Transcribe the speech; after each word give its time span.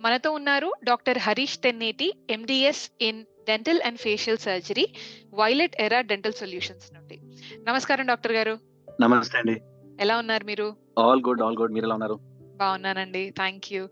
మనతో 0.00 0.30
ఉన్నారు 0.30 0.72
doctor 0.84 1.18
Harish 1.18 1.58
Tenneti 1.58 2.14
MDS 2.30 2.90
in 3.00 3.24
dental 3.50 3.82
and 3.82 3.98
facial 3.98 4.38
surgery 4.38 4.88
violet 5.34 5.82
era 5.82 6.00
dental 6.00 6.32
solutions 6.32 6.94
నుండి. 6.94 7.20
నమస్కారం 7.68 8.06
doctor 8.06 8.32
గారు. 8.32 8.58
నమస్తే 9.00 9.38
అండి. 9.38 9.60
ఎలా 10.00 10.16
ఉన్నారు 10.16 10.44
మీరు? 10.44 10.76
All 10.98 11.22
good 11.22 11.42
all 11.42 11.56
good. 11.58 11.72
మీరు 11.72 11.84
ఎలా 11.84 11.94
ఉన్నారు? 11.94 12.14
బాగున్నానండి. 12.56 13.30
Thank 13.30 13.72
you. 13.72 13.88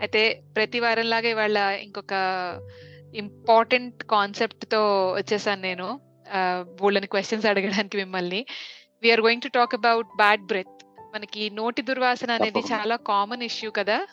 అయితే 0.00 0.42
ప్రతి 0.56 0.80
వారంలాగా 0.80 1.28
ఇవాళ 1.28 1.56
ఇంకొక 1.56 2.12
ఇంపార్టెంట్ 3.14 4.04
కాన్సెప్ట్తో 4.04 5.12
వచ్చేసాను 5.12 5.62
నేను. 5.62 6.00
బోల్డని 6.62 7.06
క్వశ్చన్స్ 7.06 7.46
అడగడానికి 7.46 7.96
మిమ్మల్ని. 7.96 8.46
We're 9.02 9.20
going 9.20 9.42
to 9.42 9.48
talk 9.48 9.74
about 9.74 10.06
bad 10.16 10.40
breath 10.40 10.86
మనకి 11.14 11.50
నోటి 11.50 11.82
దుర్వాసన 11.82 12.30
అనేది. 12.30 12.58
చాలా 12.58 12.96
కామన్ 12.96 13.42
ఇష్యూ 13.42 13.70
కదా? 13.70 14.06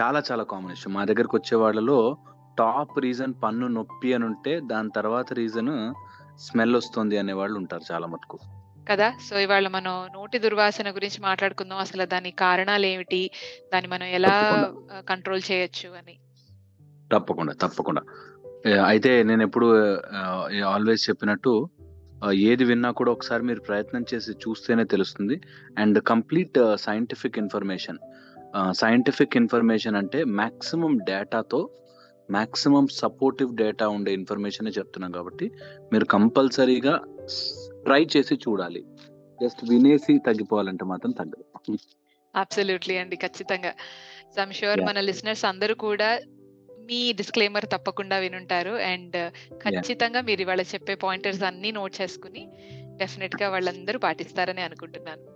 చాలా 0.00 0.22
చాలా 0.32 0.44
కామన్ 0.44 0.72
ఇష్యూ 0.72 0.92
మా 0.92 1.04
దగ్గరకు 1.04 1.36
వచ్చే 1.36 1.56
వాళ్ళలో 1.56 2.18
టాప్ 2.58 2.98
రీజన్ 2.98 3.34
పన్ను 3.42 3.66
నొప్పి 3.66 4.14
అని 4.14 4.24
ఉంటే 4.24 4.60
దాని 4.60 4.90
తర్వాత 4.96 5.32
రీజన్ 5.32 5.94
స్మెల్ 6.38 6.76
వస్తుంది 6.76 7.18
అనే 7.18 7.32
వాళ్ళు 7.32 7.58
ఉంటారు 7.58 7.94
చాలా 7.94 8.06
మటుకు. 8.06 8.38
కదా? 8.90 9.12
సో 9.30 9.38
ఇవాళ 9.38 9.68
మనం 9.68 10.08
నోటి 10.14 10.38
దుర్వాసన 10.38 10.90
గురించి 10.90 11.22
మాట్లాడుకుందాం. 11.22 11.78
అసలు 11.78 12.04
దాని 12.04 12.30
కారణాలు 12.30 12.86
ఏమిటి? 12.86 13.30
దాన్ని 13.74 13.90
మనం 13.90 14.06
ఎలా. 14.06 14.72
కంట్రోల్ 15.08 15.42
చేయొచ్చు 15.52 15.88
అని. 15.88 16.18
తప్పకుండా 17.12 17.52
తప్పకుండా. 17.52 18.02
అయితే 18.86 19.22
నేను 19.22 19.42
ఎప్పుడు 19.42 19.94
ఆల్వేస్ 20.66 21.10
చెప్పినట్టు 21.10 21.68
ఏది 22.32 22.64
విన్నా 22.64 22.90
కూడా 22.90 23.12
ఒకసారి 23.12 23.42
మీరు 23.42 23.60
ప్రయత్నం 23.60 24.04
చేసి 24.14 24.32
చూస్తేనే 24.32 24.84
తెలుస్తుంది. 24.84 25.40
And 25.78 26.02
complete 26.02 26.76
scientific 26.76 27.38
information. 27.38 27.98
Scientific 28.70 29.36
information 29.36 29.96
అంటే 29.96 30.24
మాక్సిమం 30.24 30.98
డేటాతో 30.98 31.70
మాక్సిమం 32.30 32.86
సపోర్టివ్ 32.86 33.56
డేటా 33.56 33.88
ఉండే 33.88 34.12
ఇన్ఫర్మేషన్ 34.12 34.68
చెప్తున్నాం 34.68 35.12
కాబట్టి 35.12 35.50
మీరు 35.92 36.04
కంపల్సరీగా 36.04 37.04
ట్రై 37.84 38.06
చేసి 38.16 38.34
చూడాలి. 38.34 38.84
జస్ట్ 39.42 39.70
వినేసి 39.70 40.18
తగ్గిపోవాలంటే 40.18 40.84
మాత్రం 40.84 41.10
తగ్గదు. 41.10 41.78
అబ్సల్యూట్లీ 42.36 42.96
అండి 42.96 43.16
ఖచ్చితంగా. 43.16 43.74
So 44.36 44.42
I'm 44.42 44.52
sure. 44.52 44.80
మన 44.80 45.00
లిసనర్స్ 45.00 45.44
అందరూ 45.44 45.74
కూడా 45.74 46.20
మీ 46.80 47.12
డిస్క్లైమర్ 47.12 47.64
తప్పకుండా 47.64 48.16
వినుంటారు. 48.16 48.70
అండ్ 48.70 49.30
ఖచ్చితంగా 49.52 50.20
మీరు 50.20 50.40
ఇవాళ 50.40 50.60
చెప్పే 50.60 50.94
పాయింటర్స్ 50.94 51.42
అన్ని 51.42 51.72
నోట్ 51.72 52.02
చేసుకుని 52.02 52.48
డెఫినెట్గా 52.96 53.50
వాళ్ళందరూ 53.50 53.98
పాటిస్తారని 53.98 54.60
అనుకుంటున్నాను. 54.60 55.34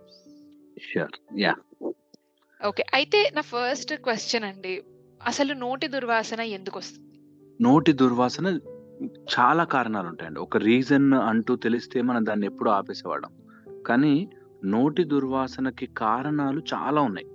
ఓకే 2.67 2.83
అయితే 2.93 3.31
నా 3.35 3.41
ఫస్ట్ 3.41 3.93
క్వశ్చన్ 3.93 4.43
అండి. 4.43 4.83
అసలు 5.27 5.53
నోటి 5.53 5.87
దుర్వాసన 5.87 6.39
ఎందుకు 6.39 6.79
వస్తుంది 6.79 7.19
నోటి 7.61 7.93
దుర్వాసన 7.93 8.59
చాలా 9.39 9.63
కారణాలు 9.63 10.07
ఉంటాయండి 10.07 10.39
ఒక 10.39 10.57
రీజన్ 10.57 11.13
అంటూ 11.13 11.55
తెలిస్తే 11.55 12.01
మనం 12.01 12.25
దాన్ని 12.25 12.45
ఎప్పుడూ 12.47 12.71
ఆపేసేవాళ్ళం. 12.71 13.31
కానీ 13.87 14.29
నోటి 14.65 15.03
దుర్వాసనకి 15.03 15.85
కారణాలు 15.85 16.61
చాలా 16.73 17.01
ఉన్నాయి. 17.01 17.27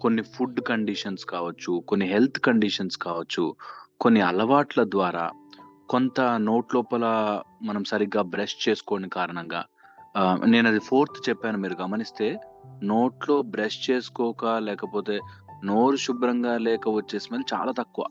కొన్ని 0.00 0.22
ఫుడ్ 0.22 0.60
కండిషన్స్ 0.60 1.24
కావచ్చు 1.24 1.84
కొన్ని 1.88 2.06
హెల్త్ 2.06 2.38
కండిషన్స్ 2.38 2.98
కావచ్చు 2.98 3.56
కొన్ని 4.00 4.20
అలవాట్ల 4.20 4.84
ద్వారా 4.84 5.30
కొంత 5.88 6.20
నోట్ 6.20 6.74
లోపల 6.74 7.04
మనం 7.62 7.84
సరిగ్గా 7.84 8.22
బ్రష్ 8.22 8.68
చేసుకోని 8.68 9.08
కారణంగా 9.08 9.64
నేను 10.44 10.68
అది 10.68 10.78
ఫోర్త్ 10.78 11.28
చెప్పాను 11.28 11.58
మీరు 11.58 11.74
గమనిస్తే 11.82 12.40
నోట్లో 12.82 13.42
బ్రష్ 13.42 13.90
చేసుకోక 13.90 14.44
లేకపోతే 14.44 15.20
నోరు 15.64 15.96
శుభ్రంగా 15.96 16.58
లేక 16.58 16.88
వచ్చే 16.88 17.18
స్మెల్ 17.18 17.54
చాలా 17.54 17.72
తక్కువ. 17.72 18.04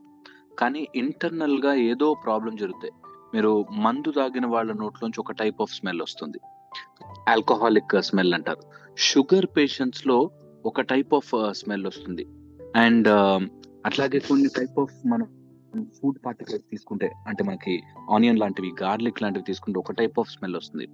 కానీ 0.59 0.87
ఇంటర్నల్గా 0.95 1.73
ఏదో 1.73 2.13
ప్రాబ్లం 2.13 2.55
జరుగుతాయి 2.55 2.93
మీరు 3.33 3.65
మందు 3.71 4.11
తాగిన 4.11 4.45
వాళ్ళ 4.45 4.73
నోట్లోంచి 4.73 5.19
ఒక 5.19 5.31
టైప్ 5.31 5.61
ఆఫ్ 5.61 5.73
స్మెల్ 5.73 6.01
వస్తుంది. 6.01 6.39
ఆల్కహాలిక్ 7.29 8.01
స్మెల్ 8.01 8.33
అంటారు. 8.33 8.61
షుగర్ 8.97 9.45
పేషెంట్స్లో 9.57 10.29
ఒక 10.65 10.81
టైప్ 10.81 11.13
ఆఫ్ 11.13 11.31
స్మెల్ 11.51 11.85
వస్తుంది. 11.85 12.25
అండ్ 12.75 13.07
అట్లాగే 13.85 14.19
కొన్ని 14.19 14.47
టైప్ 14.57 14.79
ఆఫ్ 14.79 15.07
మనం 15.07 15.27
ఫుడ్ 15.83 16.17
పార్టికల్స్ 16.25 16.63
తీసుకుంటే 16.71 17.11
అంటే 17.27 17.43
మనకి 17.43 17.81
ఆనియన్ 18.11 18.39
లాంటివి 18.39 18.71
గార్లిక్ 18.81 19.21
లాంటివి 19.21 19.43
తీసుకుంటే 19.43 19.79
ఒక 19.79 19.91
టైప్ 19.91 20.19
ఆఫ్ 20.19 20.29
స్మెల్ 20.29 20.55
వస్తుంది. 20.55 20.87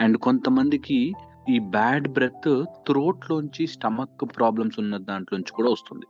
అండ్ 0.00 0.16
కొంతమందికి 0.16 1.12
ఈ 1.48 1.58
బ్యాడ్ 1.58 2.08
బ్రెత్ 2.08 2.64
థ్రోట్ 2.88 3.30
లోంచి 3.30 3.66
స్టమక్ 3.66 4.36
ప్రాబ్లమ్స్ 4.36 4.78
ఉన్న 4.78 4.96
దాంట్లోంచి 4.96 5.52
కూడా 5.52 5.70
వస్తుంది. 5.70 6.06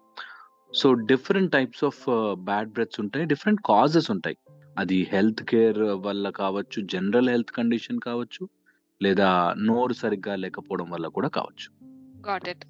So 0.75 0.93
different 0.93 1.53
types 1.53 1.85
of 1.85 2.01
bad 2.35 2.69
breaths 2.69 3.01
ఉంటాయి. 3.01 3.27
డిఫరెంట్ 3.27 3.61
కాజెస్ 3.65 4.11
ఉంటాయి. 4.11 4.37
అది 4.79 5.09
హెల్త్ 5.13 5.43
కేర్ 5.43 5.79
వల్ల 5.79 6.31
కావచ్చు 6.31 6.83
జనరల్ 6.87 7.29
హెల్త్ 7.29 7.53
కండిషన్ 7.53 8.01
కావచ్చు 8.01 8.49
లేదా 9.03 9.55
నోరు 9.59 9.93
సరిగ్గా 9.93 10.37
లేకపోవడం 10.37 10.91
వల్ల 10.91 11.07
కూడా 11.07 11.29
కావచ్చు. 11.29 11.69
Got 12.29 12.49
it. 12.49 12.65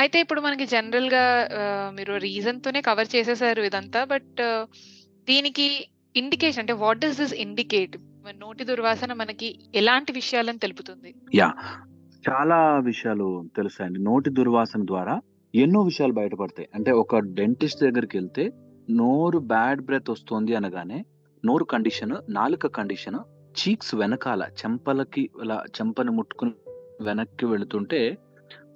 అయితే 0.00 0.20
ఇప్పుడు 0.20 0.40
మనకి 0.40 0.66
జనరల్గా 0.66 1.24
మీరు 1.90 2.14
రీజన్ 2.14 2.60
తోనే 2.60 2.80
కవర్ 2.80 3.08
చేసేసారు 3.16 3.62
ఇదంతా 3.62 4.04
బట్ 4.04 4.40
దీనికి 5.28 5.68
ఇండికేషన్ 6.16 6.60
అంటే 6.60 6.72
వాట్ 6.72 7.04
ఇస్ 7.04 7.20
దిస్ 7.20 7.34
ఇండికేట్? 7.34 7.96
నోటి 8.30 8.64
దుర్వాసన 8.64 9.12
మనకి 9.12 9.58
ఎలాంటి 9.74 10.12
విషయాలను 10.12 10.58
తెలుపుతుంది? 10.58 11.14
యా 11.34 11.54
చాలా 12.30 12.78
విషయాలు 12.78 13.44
తెలుస్తాయండి. 13.56 13.98
నోటి 13.98 14.30
దుర్వాసన 14.30 14.86
ద్వారా 14.86 15.20
ఎన్నో 15.54 15.80
విషయాలు 15.80 16.12
బయటపడతాయి. 16.12 16.68
అంటే 16.74 16.90
ఒక 16.90 17.18
డెంటిస్ట్ 17.18 17.84
దగ్గరికి 17.84 18.18
వెళ్తే 18.18 18.50
నోరు 18.90 19.38
బ్యాడ్ 19.38 19.84
బ్రెత్ 19.84 20.10
వస్తుంది 20.10 20.54
అనగానే 20.54 21.04
నోరు 21.44 21.64
కండిషన్ 21.64 22.12
నాలుక 22.28 22.66
కండిషన్ 22.66 23.18
చీక్స్ 23.58 23.94
వెనకాల 23.94 24.42
చెంపలకి 24.42 25.30
ఇలా 25.42 25.64
చెంపని 25.80 26.10
ముట్టుకుని 26.10 26.52
వెనక్కి 27.04 27.46
వెళుతుంటే 27.46 28.18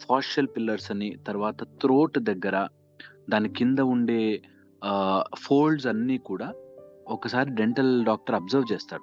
ఫాషియల్ 0.09 0.49
పిల్లర్స్ 0.57 0.91
అని 0.91 1.17
తర్వాత 1.27 1.63
త్రోట్ 1.63 2.19
దగ్గర 2.19 2.69
దాని 3.31 3.49
కింద 3.49 3.79
ఉండే 3.79 4.43
ఫోల్డ్స్ 5.39 5.87
అన్నీ 5.87 6.19
కూడా 6.19 6.53
ఒకసారి 7.09 7.51
డెంటల్ 7.51 8.05
డాక్టర్ 8.05 8.35
అబ్జర్వ్ 8.35 8.73
చేస్తాడు. 8.73 9.03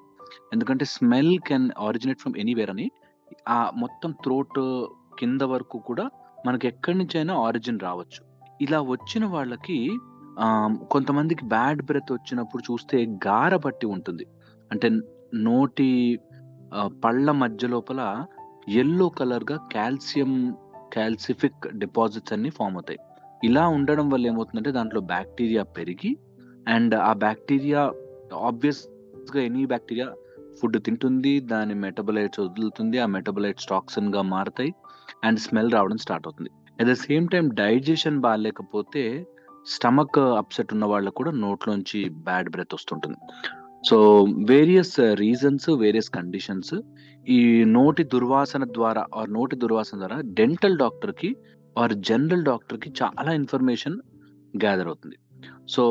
ఎందుకంటే 0.53 0.85
smell 0.85 1.39
can 1.47 1.69
originate 1.79 2.19
from 2.19 2.37
anywhere 2.37 2.69
అని. 2.69 2.91
ఆ 3.49 3.71
మొత్తం 3.75 4.11
త్రోట్ 4.11 4.87
కింద 5.19 5.41
వరకు 5.41 5.77
కూడా 5.79 6.09
మనకి 6.45 6.67
ఎక్కడి 6.67 6.97
నుంచి 6.97 7.17
అయినా 7.17 7.33
ఆరిజిన్ 7.39 7.79
రావచ్చు. 7.79 8.21
ఇలా 8.61 8.81
వచ్చిన 8.81 9.25
వాళ్ళకి 9.25 9.97
కొంతమందికి 10.91 11.45
బ్యాడ్ 11.45 11.81
బ్రెత్ 11.81 12.11
వచ్చినప్పుడు 12.11 12.63
చూస్తే 12.71 13.05
గార 13.27 13.55
పట్టి 13.55 13.85
ఉంటుంది. 13.85 14.25
అంటే 14.71 14.89
నోటి 15.35 16.19
పళ్ళ 17.03 17.31
మధ్య 17.31 17.67
లోపల 17.67 18.25
ఎల్లో 18.69 19.09
కలర్గా 19.09 19.57
కాల్షియం 19.75 20.55
కాల్సిఫిక్ 20.95 21.67
డిపాజిట్స్ 21.77 22.33
అన్ని 22.33 22.49
ఫామ్ 22.49 22.73
అవుతాయి. 22.73 22.99
ఇలా 23.43 23.67
ఉండడం 23.67 24.09
వల్ల 24.09 24.27
ఏమవుతుందంటే 24.27 24.71
దాంట్లో 24.71 25.01
బ్యాక్టీరియా 25.01 25.63
పెరిగి 25.63 26.17
అండ్ 26.67 26.95
ఆ 26.95 27.13
బ్యాక్టీరియా 27.13 27.81
ఆబ్వియస్గా 28.41 29.41
ఎనీ 29.43 29.65
బ్యాక్టీరియా 29.65 30.07
ఫుడ్ 30.59 30.77
తింటుంది 30.85 31.39
దాని 31.39 31.73
మెటబలైట్స్ 31.73 32.39
వదులుతుంది 32.39 32.97
ఆ 32.97 33.05
మెటబలైట్స్ 33.05 33.67
టాక్సిన్గా 33.67 34.21
మారుతాయి 34.21 34.71
అండ్ 35.23 35.39
స్మెల్ 35.39 35.71
రావడం 35.71 35.97
స్టార్ట్ 35.97 36.27
అవుతుంది. 36.27 36.49
At 36.79 36.87
the 36.87 36.93
same 36.93 37.27
time 37.29 37.49
digestion 37.53 38.21
బాగాలేకపోతే 38.21 39.03
స్టమక్ 39.67 40.19
అప్సెట్ 40.19 40.73
ఉన్న 40.73 40.85
వాళ్ళకు 40.85 41.15
కూడా 41.15 41.31
నోట్లోంచి 41.31 42.09
బ్యాడ్ 42.09 42.49
బ్రెత్ 42.49 42.73
వస్తుంటుంది. 42.73 43.17
So 43.89 43.97
various 44.49 44.99
reasons 44.99 45.69
various 45.69 46.09
conditions 46.09 46.75
ఈ 47.29 47.63
నోటి 47.63 48.03
దుర్వాసన 48.03 48.63
ద్వారా 48.63 49.05
ఆర్ 49.13 49.33
నోటి 49.33 49.55
దుర్వాసన 49.55 49.97
ద్వారా 49.97 50.17
డెంటల్ 50.39 50.77
డాక్టర్కి 50.77 51.29
ఆర్ 51.77 51.93
జనరల్ 52.09 52.43
డాక్టర్కి 52.43 52.89
చాలా 53.01 53.31
ఇన్ఫర్మేషన్ 53.33 53.97
గ్యాదర్ 54.63 54.87
అవుతుంది. 54.87 55.17
సో 55.67 55.83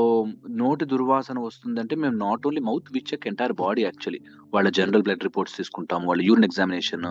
నోటి 0.51 0.85
దుర్వాసన 0.85 1.39
వస్తుందంటే 1.39 1.95
మేము 1.97 2.17
not 2.17 2.47
only 2.47 2.61
mouth 2.61 2.93
we 2.93 3.05
check 3.13 3.27
entire 3.27 3.53
body 3.53 3.83
actually 3.83 4.21
వాళ్ళ 4.55 4.69
జనరల్ 4.69 5.03
బ్లడ్ 5.03 5.23
రిపోర్ట్స్ 5.23 5.57
తీసుకుంటాం 5.57 6.07
వాళ్ళ 6.07 6.23
యూరిన్ 6.23 6.45
ఎగ్జామినేషన్ 6.45 7.07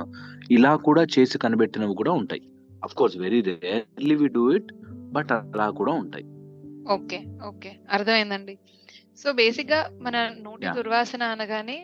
ఇలా 0.51 0.75
కూడా 0.75 1.03
చేసి 1.03 1.37
కనిపెట్టినవి 1.37 1.95
కూడా 1.95 2.11
ఉంటాయి. 2.11 2.43
Of 2.83 2.95
course 2.95 3.17
very 3.17 3.41
rarely 3.41 4.15
we 4.15 4.27
do 4.27 4.45
it 4.55 4.71
but 5.15 5.31
అలా 5.31 5.69
కూడా 5.69 5.91
ఉంటాయి. 5.91 6.25
Okay 6.91 7.19
okay. 7.47 7.71
అర్థమైందండి. 7.91 8.55
సో 9.17 9.31
బేసిక్గా 9.31 9.89
మన 10.01 10.17
నోటి. 10.41 10.67
దుర్వాసన 10.75 11.23
అనగానే 11.23 11.77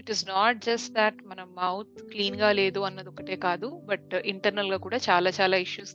it 0.00 0.10
is 0.10 0.24
not 0.28 0.64
just 0.64 0.92
that 0.92 1.18
మన 1.26 1.40
మౌత్ 1.58 2.02
క్లీన్గా 2.02 2.52
లేదు 2.52 2.80
అన్నది 2.80 3.08
ఒకటే 3.08 3.36
కాదు 3.36 3.68
బట్ 3.84 4.14
ఇంటర్నల్గా 4.14 4.76
కూడా 4.76 5.00
చాలా 5.08 5.32
చాలా 5.40 5.56
ఇష్యూస్ 5.56 5.94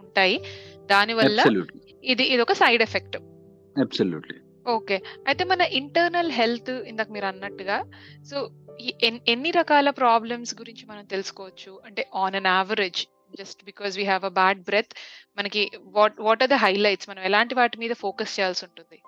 ఉంటాయి. 0.00 0.36
దానివల్ల 0.86 1.40
ఇది 2.04 2.24
ఇది 2.32 2.42
ఒక 2.42 2.52
సైడ్ 2.52 2.82
ఎఫెక్ట్. 2.82 3.16
Absolutely 3.80 4.38
okay. 4.66 4.96
అయితే 5.28 5.44
మన 5.44 5.60
ఇంటర్నల్ 5.60 6.30
హెల్త్ 6.30 6.70
ఇందాక 6.70 7.10
మీరు 7.10 7.26
అన్నట్టుగా 7.26 7.76
సో 8.30 8.36
ఎన్ని 9.32 9.50
రకాల 9.50 9.90
ప్రాబ్లమ్స్ 9.90 10.54
గురించి 10.54 10.84
మనం 10.86 11.04
తెలుసుకోవచ్చు? 11.04 11.80
అంటే 11.86 12.02
on 12.14 12.34
an 12.34 12.46
average 12.46 13.00
just 13.38 13.64
because 13.64 13.96
we 13.96 14.04
have 14.04 14.24
a 14.24 14.32
bad 14.40 14.60
breath 14.62 14.92
మనకి 15.38 15.70
what 15.84 16.20
what 16.20 16.42
are 16.42 16.50
the 16.50 16.54
highlights 16.54 17.08
మనం 17.08 17.22
ఎలాంటి 17.22 17.54
వాటి 17.54 17.78
మీద 17.78 17.92
ఫోకస్ 17.92 18.40
చేయాల్సి 18.40 18.62
ఉంటుంది? 18.64 18.98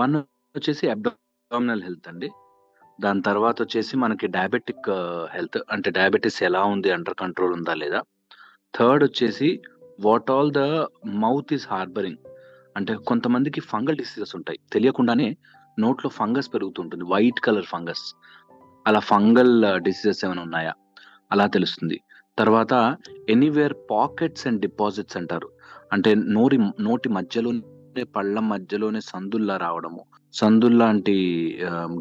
వన్ 0.00 0.16
వచ్చేసి 0.56 0.90
అబ్డామినల్ 0.90 1.82
హెల్త్ 1.82 2.08
అండి. 2.08 2.30
దాని 3.00 3.22
తర్వాత 3.22 3.62
వచ్చేసి 3.62 3.96
మనకి 3.96 4.26
డయాబెటిక్ 4.26 4.90
హెల్త్ 5.34 5.58
అంటే 5.70 5.90
డయాబెటీస్ 5.90 6.42
ఎలా 6.42 6.64
ఉంది 6.64 6.90
అండర్ 6.90 7.14
కంట్రోల్ 7.14 7.52
ఉందా 7.52 7.74
లేదా? 7.74 8.02
థర్డ్ 8.76 9.04
వచ్చేసి 9.04 9.60
what 10.00 10.30
all 10.30 10.52
the 10.52 10.58
mouth 11.06 11.54
is 11.54 11.68
harbouring? 11.70 12.16
అంటే 12.76 12.94
కొంతమందికి 12.94 13.60
ఫంగల్ 13.60 13.96
డిసీజెస్ 13.96 14.36
ఉంటాయి. 14.36 14.58
తెలియకుండానే 14.72 15.36
నోట్లో 15.78 16.10
ఫంగస్ 16.10 16.54
పెరుగుతుంటుంది. 16.54 17.04
White 17.04 17.40
colour 17.40 17.64
fungus. 17.64 18.14
అలా 18.86 18.98
ఫంగల్ 18.98 19.80
డిసీజెస్ 19.80 20.24
ఏమైనా 20.24 20.42
ఉన్నాయా? 20.42 20.72
అలా 21.32 21.46
తెలుస్తుంది. 21.46 22.00
తర్వాత 22.38 22.96
ఎనీవేర్ 23.28 23.74
పాకెట్స్ 23.90 24.46
అండ్ 24.46 24.60
డిపాజిట్స్ 24.60 25.16
అంటారు. 25.16 25.50
అంటే 25.92 26.14
నోరి 26.14 26.58
నోటి 26.58 27.08
మధ్యలోనే 27.08 28.04
పళ్ళ 28.04 28.38
మధ్యలోనే 28.38 29.00
సందుల్లా 29.00 29.56
రావడము. 29.56 30.04
సందుల్లాంటి 30.32 31.16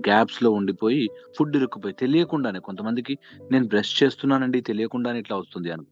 గ్యాప్స్లో 0.08 0.52
ఉండిపోయి 0.52 1.08
ఫుడ్ 1.38 1.56
ఇరుక్కుపోయి 1.56 1.94
తెలియకుండానే 1.94 2.60
కొంతమందికి 2.60 3.18
నేను 3.52 3.68
బ్రష్ 3.68 4.04
చేస్తున్నానండి 4.04 4.62
తెలియకుండానే 4.62 5.20
ఇట్లా 5.20 5.38
వస్తుంది 5.38 5.72
అని. 5.72 5.86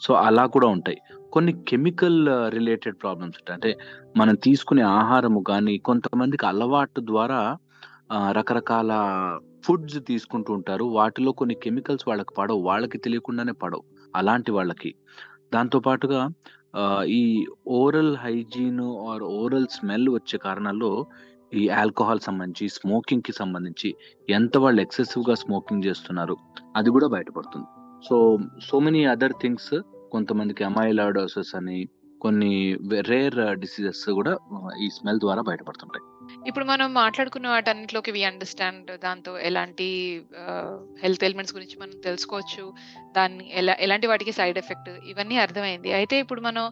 సో 0.00 0.14
అలా 0.14 0.46
కూడా 0.46 0.66
ఉంటాయి. 0.66 1.00
కొన్ని 1.32 1.52
కెమికల్ 1.68 2.20
రిలేటెడ్ 2.48 2.96
ప్రాబ్లమ్స్ 3.02 3.38
ఉంటాయి. 3.40 3.54
అంటే 3.54 3.70
మనం 4.16 4.34
తీసుకునే 4.34 4.82
ఆహారము 4.82 5.40
కానీ 5.48 5.78
కొంతమందికి 5.78 6.46
అలవాటు 6.46 7.00
ద్వారా 7.00 7.56
రకరకాల 8.30 8.92
ఫుడ్స్ 9.64 9.98
తీసుకుంటూ 10.08 10.54
ఉంటారు. 10.54 10.84
వాటిలో 10.84 11.32
కొన్ని 11.32 11.54
కెమికల్స్ 11.54 12.08
వాళ్ళకి 12.08 12.34
పడవు. 12.38 12.60
వాళ్ళకి 12.62 12.98
తెలియకుండానే 12.98 13.52
పడవు. 13.52 13.82
అలాంటి 14.16 14.50
వాళ్ళకి. 14.52 14.94
దాంతో 15.54 15.78
పాటుగా 15.80 16.28
ఈ 17.04 17.46
oral 17.68 18.16
hygiene 18.16 18.80
or 18.80 19.22
oral 19.22 19.66
smell 19.66 20.08
వచ్చే 20.08 20.38
కారణాల్లో 20.38 21.06
ఈ 21.54 21.68
ఆల్కహాల్ 21.68 22.20
సంబంధించి 22.20 22.68
స్మోకింగ్కి 22.68 23.32
సంబంధించి 23.32 23.88
ఎంత 24.30 24.56
వాళ్ళు 24.58 24.80
ఎక్సెసివ్గా 24.80 25.34
స్మోకింగ్ 25.34 25.84
చేస్తున్నారు 25.84 26.36
అది 26.76 26.90
కూడా 26.90 27.08
బయటపడుతుంది. 27.08 27.66
So 28.08 28.16
so 28.70 28.78
many 28.78 29.04
other 29.04 29.32
things 29.42 29.74
కొంతమందికి 30.14 30.62
అమైలాడోసెస్ 30.70 31.52
అని 31.60 31.80
కొన్ని 32.24 32.50
రేర్ 33.10 33.38
డిసీజెస్ 33.60 34.02
కూడా 34.18 34.32
ఈ 34.84 34.88
స్మెల్ 34.96 35.20
ద్వారా 35.24 35.42
బయటపడుతుంటాయి. 35.48 36.04
ఇప్పుడు 36.48 36.64
మనం 36.64 36.88
మాట్లాడుకున్న 36.94 37.46
వాటన్నిటిలోకి 37.48 38.10
వి 38.16 38.22
అండర్స్టాండ్ 38.24 38.90
దాంతో 39.04 39.32
ఎలాంటి 39.48 39.88
హెల్త్ 41.02 41.24
ఎలిమెంట్స్ 41.28 41.54
గురించి 41.56 41.76
మనం 41.80 41.94
తెలుసుకోవచ్చు 42.00 42.64
దాన్ని 43.16 43.46
ఎలా 43.60 43.74
ఎలాంటి 43.80 44.10
వాటికి 44.12 44.32
సైడ్ 44.32 44.60
ఎఫెక్ట్ 44.62 44.90
ఇవన్నీ 45.12 45.38
అర్థమైంది. 45.44 45.90
అయితే 45.98 46.18
ఇప్పుడు 46.18 46.40
మనం 46.40 46.64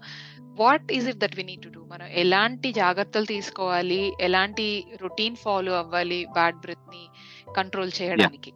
what 0.62 0.88
is 0.98 1.08
it 1.08 1.20
that 1.24 1.36
we 1.40 1.46
need 1.50 1.64
to 1.66 1.72
do? 1.76 1.82
మనం 1.94 2.06
ఎలాంటి 2.22 2.70
జాగ్రత్తలు 2.72 3.28
తీసుకోవాలి? 3.34 4.02
ఎలాంటి 4.20 4.68
రొటీన్ 5.02 5.42
ఫాలో 5.44 5.74
అవ్వాలి 5.82 6.20
బ్యాడ్ 6.38 6.60
బ్రెత్ని 6.66 7.04
కంట్రోల్ 7.56 7.92
చేయడానికి? 8.00 8.52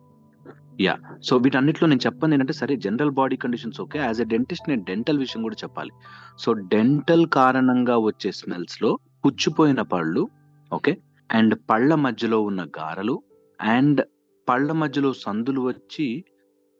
యా 0.80 0.96
సో 1.22 1.36
వీటన్నిటిలో 1.36 1.88
నేను 1.88 2.00
చెప్పాను 2.00 2.34
ఏంటంటే 2.34 2.52
సరే 2.52 2.76
general 2.76 3.10
body 3.10 3.36
conditions 3.36 3.80
okay 3.80 3.98
as 3.98 4.20
a 4.20 4.24
dentist 4.24 4.68
నేను 4.68 4.84
డెంటల్ 4.84 5.18
విషయం 5.18 5.42
కూడా 5.42 5.56
చెప్పాలి. 5.64 5.90
సో 6.38 6.52
డెంటల్ 6.52 7.26
కారణంగా 7.26 7.98
వచ్చే 7.98 8.32
స్మెల్స్లో 8.32 8.98
పుచ్చిపోయిన 9.26 9.82
పళ్ళు 9.82 10.28
ఓకే 10.72 10.98
అండ్ 11.30 11.54
పళ్ళ 11.70 11.94
మధ్యలో 11.94 12.40
ఉన్న 12.40 12.64
గారలు 12.64 13.22
అండ్ 13.60 14.02
పళ్ళ 14.48 14.72
మధ్యలో 14.72 15.12
సందులు 15.12 15.60
వచ్చి 15.60 16.24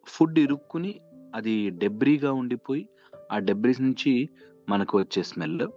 ఫుడ్ 0.06 0.38
ఇరుక్కుని 0.38 1.00
అది 1.35 1.70
డెబ్రీగా 1.70 2.32
ఉండిపోయి 2.32 2.88
ఆ 3.32 3.38
డెబ్రీస్ 3.38 3.81
నుంచి 3.81 4.29
మనకు 4.69 4.99
వచ్చే 4.99 5.23
స్మెల్ 5.23 5.69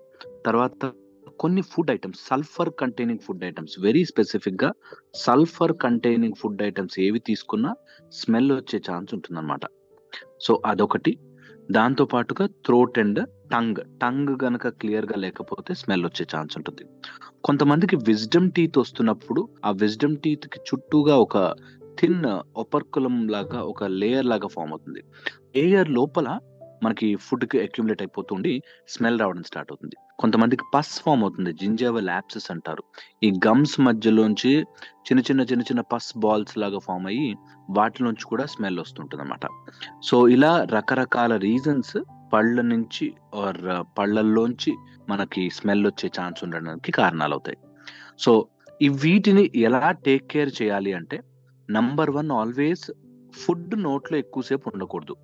తర్వాత 0.45 0.93
కొన్ని 1.39 1.61
food 1.61 1.91
items 1.91 2.19
sulphur 2.27 2.69
containing 2.79 3.19
food 3.19 3.43
items 3.43 3.79
very 3.79 4.05
స్పెసిఫిక్గా 4.05 4.71
సల్ఫర్ 5.15 5.73
కంటైనింగ్ 5.73 6.33
ఫుడ్ 6.39 6.61
ఐటమ్స్ 6.61 6.99
ఏవి 6.99 7.19
తీసుకున్నా 7.19 7.75
స్మెల్ 8.11 8.51
వచ్చే 8.51 8.81
ఛాన్స్ 8.91 9.13
ఉంటుందన్నమాట. 9.13 9.59
సో 10.41 10.61
అదొకటి. 10.65 11.17
దాంతో 11.71 12.05
పాటుగా 12.05 12.45
థ్రోట్ 12.45 12.99
అండ్ 12.99 13.29
టంగ్. 13.51 13.99
టంగ్ 14.01 14.43
గనక 14.43 14.67
క్లియర్గా 14.67 15.15
లేకపోతే 15.15 15.73
స్మెల్ 15.73 16.05
వచ్చే 16.05 16.25
ఛాన్స్ 16.35 16.57
ఉంటుంది. 16.57 16.85
కొంతమందికి 17.43 17.95
విజ్డమ్ 17.95 18.51
టీత్ 18.51 18.77
వస్తున్నప్పుడు 18.77 19.49
ఆ 19.65 19.71
విజ్డమ్ 19.71 20.17
టీత్కి 20.17 20.59
చుట్టూగా 20.59 21.15
ఒక 21.15 21.55
థిన్ 21.99 22.25
ఒపర్కులం 22.57 23.27
లాగా 23.27 23.61
ఒక 23.61 23.83
లేయర్ 23.83 24.25
లాగా 24.25 24.47
ఫామ్ 24.47 24.69
అవుతుంది. 24.69 25.01
లేయర్ 25.55 25.89
లోపల 25.89 26.39
మనకి 26.83 27.15
ఫుడ్కి 27.15 27.59
అక్యుములేట్ 27.59 28.01
అయిపోతుండి 28.01 28.61
స్మెల్ 28.87 29.19
రావడం 29.19 29.43
స్టార్ట్ 29.43 29.71
అవుతుంది. 29.71 29.95
కొంతమందికి 30.19 30.63
పస్ 30.73 31.01
ఫామ్ 31.01 31.21
అవుతుంది. 31.21 31.53
జింజావల్ 31.53 32.09
యాప్సెస్ 32.09 32.51
అంటారు. 32.51 32.83
ఈ 33.23 33.31
గమ్స్ 33.47 33.79
మధ్యలోంచి 33.79 34.53
చిన్న 35.07 35.19
చిన్న 35.19 35.41
చిన్న 35.41 35.61
చిన్న 35.61 35.81
పస్ 35.81 36.17
బాల్స్ 36.17 36.57
లాగా 36.57 36.79
ఫామ్ 36.79 37.07
అయ్యి 37.07 37.35
వాటిలోంచి 37.69 38.25
కూడా 38.25 38.45
స్మెల్ 38.45 38.79
వస్తుంటుంది 38.79 39.23
అనమాట 39.23 39.45
సో 40.03 40.27
ఇలా 40.27 40.63
రకరకాల 40.63 41.35
రీజన్స్ 41.35 41.97
పళ్ళ 42.33 42.61
నుంచి 42.61 43.13
ఆర్ 43.35 43.61
పళ్ళల్లోంచి 43.97 44.73
మనకి 45.09 45.49
స్మెల్ 45.49 45.85
వచ్చే 45.85 46.07
ఛాన్స్ 46.19 46.43
ఉండడానికి 46.43 46.91
కారణాలు 46.91 47.33
అవుతాయి 47.33 47.57
సో 48.19 48.47
ఈ 48.81 48.89
వీటిని 48.89 49.51
ఎలా 49.55 49.91
టేక్ 49.91 50.27
కేర్ 50.27 50.51
చేయాలి 50.61 50.93
అంటే 50.93 51.19
నంబర్ 51.69 52.09
వన్ 52.09 52.31
ఆల్వేస్ 52.31 52.91
ఫుడ్ 53.33 53.83
నోట్లో 53.83 54.17
ఎక్కువసేపు 54.17 54.69
ఉండకూడదు. 54.73 55.15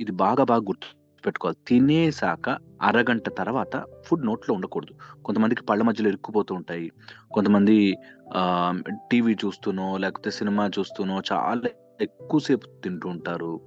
ఇది 0.00 0.12
బాగా 0.12 0.44
బాగా 0.44 0.60
గుర్తు 0.60 0.97
పెట్టుకోవాలి 1.26 1.58
తినేసాక 1.68 2.48
అరగంట 2.82 3.28
తర్వాత 3.38 3.84
ఫుడ్ 4.06 4.26
నోట్లో 4.26 4.54
ఉండకూడదు. 4.54 5.22
కొంతమందికి 5.22 5.62
పళ్ళ 5.62 5.82
మధ్యలో 5.82 6.08
ఇరుక్కుపోతూ 6.08 6.54
ఉంటాయి. 6.54 6.90
కొంతమంది 7.32 7.96
టీవీ 9.12 9.34
చూస్తూనో 9.44 9.96
లేకపోతే 9.96 10.30
సినిమా 10.30 10.70
చూస్తూనో 10.78 11.22
చాలా 11.32 11.68
ఎక్కువసేపు 12.00 12.66
తింటూ 12.84 13.08
ఉంటారు. 13.08 13.60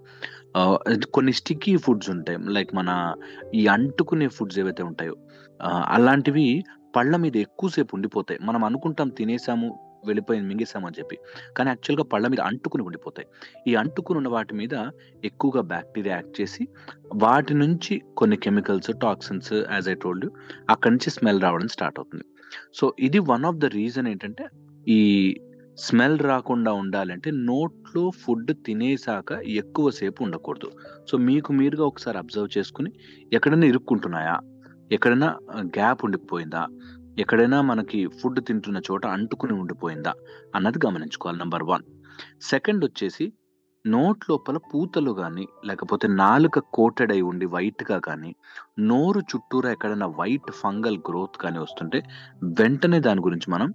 కొన్ని 1.14 1.34
స్టిక్కీ 1.34 1.78
ఫుడ్స్ 1.78 2.10
ఉంటాయి. 2.10 2.38
లైక్ 2.56 2.76
మన 2.76 3.16
ఈ 3.56 3.68
అంటుకునే 3.68 4.28
ఫుడ్స్ 4.28 4.60
ఏవైతే 4.60 4.84
ఉంటాయో 4.84 5.16
అలాంటివి 5.64 6.64
పళ్ళ 6.96 7.16
మీద 7.16 7.36
ఎక్కువసేపు 7.38 7.96
ఉండిపోతాయి. 7.96 8.40
మనం 8.44 8.64
అనుకుంటాం 8.64 9.10
తినేసాము 9.10 9.68
వెళ్ళిపోయింది 10.06 10.48
మింగేసామని 10.48 10.88
అని 10.88 11.00
చెప్పి. 11.00 11.20
కానీ 11.58 11.70
యాక్చువల్గా 11.70 12.04
పళ్ళ 12.04 12.28
మీద 12.28 12.40
అంటుకుని 12.40 12.84
ఉండిపోతాయి. 12.84 13.28
ఈ 13.68 13.76
అంటుకుని 13.76 14.18
ఉన్న 14.18 14.28
వాటి 14.28 14.54
మీద 14.54 14.92
ఎక్కువగా 15.26 15.62
బ్యాక్టీరియా 15.62 16.16
యాక్ట్ 16.16 16.42
చేసి 16.42 16.68
వాటి 17.16 17.54
నుంచి 17.54 18.02
కొన్ని 18.18 18.38
chemicals 18.38 18.92
toxins 19.02 19.54
as 19.54 19.90
I 19.90 19.94
told 19.94 20.30
అక్కడి 20.70 20.94
నుంచి 20.94 21.10
స్మెల్ 21.10 21.42
రావడం 21.42 21.68
స్టార్ట్ 21.68 22.00
అవుతుంది. 22.00 22.24
సో 22.76 22.94
ఇది 23.00 23.20
వన్ 23.20 23.46
ఆఫ్ 23.46 23.58
ద 23.58 23.66
రీజన్ 23.66 24.08
ఏంటంటే 24.08 24.48
ఈ 24.88 25.02
స్మెల్ 25.78 26.20
రాకుండా 26.20 26.74
ఉండాలంటే 26.74 27.32
నోట్లో 27.32 28.12
ఫుడ్ 28.24 28.52
తినేసాక 28.66 29.32
ఎక్కువసేపు 29.32 30.24
ఉండకూడదు. 30.24 30.72
సో 31.12 31.18
మీకు 31.18 31.54
మీరుగా 31.54 31.86
ఒకసారి 31.86 32.18
అబ్జర్వ్ 32.18 32.58
చేసుకుని 32.58 32.92
ఎక్కడైనా 33.34 33.68
ఇరుక్కుంటున్నాయా? 33.68 34.40
ఎక్కడైనా 34.92 35.36
గ్యాప్ 35.62 36.06
ఉండిపోయిందా? 36.06 36.68
ఎక్కడైనా 37.18 37.58
మనకి 37.62 38.00
ఫుడ్ 38.20 38.40
తింటున్న 38.48 38.80
చోట 38.90 39.06
అంటుకుని 39.06 39.54
ఉండిపోయిందా 39.54 40.14
అన్నది 40.56 40.80
గమనించుకోవాలి 40.86 41.40
నెంబర్ 41.40 41.64
వన్ 41.64 41.86
సెకండ్ 42.42 42.84
వచ్చేసి 42.86 43.26
నోట్ 43.86 44.24
లోపల 44.30 44.58
పూతలు 44.72 45.12
కానీ 45.12 45.46
లేకపోతే 45.66 46.08
నాలుక 46.16 46.60
కోటెడ్ 46.74 47.12
అయి 47.12 47.22
ఉండి 47.22 47.46
వైట్గా 47.46 47.98
కానీ 48.00 48.36
నోరు 48.80 49.22
చుట్టూరా 49.32 49.70
ఎక్కడైనా 49.72 50.08
వైట్ 50.20 50.52
ఫంగల్ 50.52 51.00
గ్రోత్ 51.08 51.38
కానీ 51.38 51.60
వస్తుంటే 51.60 52.02
వెంటనే 52.60 53.00
దాని 53.00 53.22
గురించి 53.22 53.50
మనం 53.52 53.72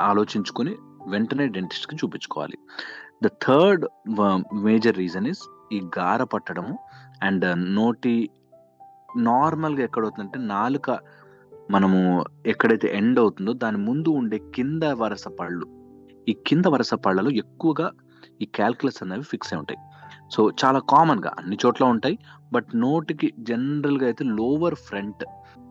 ఆలోచించుకొని 0.00 0.72
వెంటనే 1.06 1.46
డెంటిస్ట్కి 1.46 1.96
చూపించుకోవాలి. 1.96 2.56
The 3.22 3.30
third 3.42 3.84
major 4.64 4.96
reason 4.96 5.26
is 5.26 5.42
ఈ 5.72 5.80
గార 5.98 6.22
పట్టడము 6.24 6.74
అండ్ 7.22 7.44
uh, 7.44 7.56
నోటి 7.70 8.14
నార్మల్గా 9.26 9.82
ఎక్కడవుతుందంటే 9.84 9.84
ఎక్కడ 9.84 10.02
అవుతుందంటే 10.04 10.38
నాలుక 10.52 10.90
మనము 11.72 12.24
ఎక్కడైతే 12.46 12.96
ఎండ్ 12.96 13.18
అవుతుందో 13.18 13.52
దాని 13.52 13.76
ముందు 13.76 14.08
ఉండే 14.08 14.38
కింద 14.54 14.82
వరస 14.82 15.28
పళ్ళు. 15.28 15.66
ఈ 16.28 16.32
కింద 16.46 16.64
వరస 16.66 16.94
పళ్ళలో 16.94 17.30
ఎక్కువగా 17.30 17.90
ఈ 18.42 18.44
క్యాల్కులస్ 18.44 19.02
అనేవి 19.02 19.22
ఫిక్స్ 19.22 19.54
అయి 19.54 19.58
ఉంటాయి. 19.58 19.78
సో 20.32 20.50
చాలా 20.64 20.78
కామన్గా 20.78 21.32
అన్ని 21.38 21.58
చోట్ల 21.66 21.84
ఉంటాయి. 21.84 22.18
బట్ 22.52 22.66
నోటికి 22.74 23.32
జనరల్గా 23.38 24.04
అయితే 24.04 24.24
లోవర్ 24.24 24.74
ఫ్రంట్ 24.74 25.24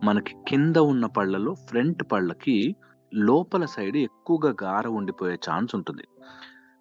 మనకి 0.04 0.34
కింద 0.48 0.76
ఉన్న 0.76 1.06
పళ్ళలో 1.06 1.54
ఫ్రంట్ 1.54 2.02
పళ్ళకి 2.12 2.76
లోపల 3.14 3.64
సైడ్ 3.64 3.96
ఎక్కువగా 3.96 4.54
గార 4.62 4.88
ఉండిపోయే 4.88 5.38
ఛాన్స్ 5.50 5.74
ఉంటుంది. 5.74 6.04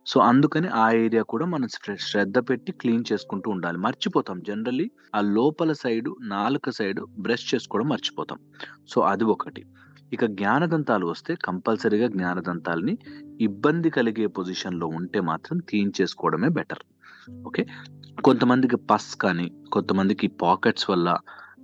సో 0.06 0.20
అందుకని 0.22 0.68
ఆ 0.76 0.92
ఏరియా 0.98 1.24
కూడా 1.24 1.46
మనం 1.46 1.68
శ్రద్ధ 2.02 2.38
పెట్టి 2.40 2.72
క్లీన్ 2.72 3.04
చేసుకుంటూ 3.12 3.52
ఉండాలి. 3.52 3.78
మర్చిపోతాం 3.78 4.42
జనరల్లీ 4.42 4.86
ఆ 5.16 5.22
లోపల 5.32 5.72
సైడు, 5.74 6.18
నాలుక 6.28 6.70
సైడు 6.70 7.08
బ్రష్ 7.20 7.54
చేసుకోవడం 7.54 7.90
మర్చిపోతాం. 7.90 8.40
సో 8.88 9.02
అది 9.12 9.24
ఒకటి. 9.26 9.64
ఇక 10.12 10.26
జ్ఞానదంతాలు 10.34 11.06
వస్తే 11.06 11.36
కంపల్సరీగా 11.46 12.08
జ్ఞానదంతాల్ని 12.08 12.96
ఇబ్బంది 13.40 13.90
కలిగే 13.90 14.28
పొజిషన్‌లో 14.38 14.88
ఉంటే 14.92 15.20
మాత్రం 15.22 15.58
తీయించేసుకోవడమే 15.70 16.50
బెటర్. 16.50 16.84
ఓకే. 17.46 17.64
కొంతమందికి 18.24 18.76
పస్ 18.90 19.16
కానీ, 19.16 19.46
కొంతమందికి 19.72 20.28
పాకెట్స్ 20.42 20.90
వల్ల 20.90 21.10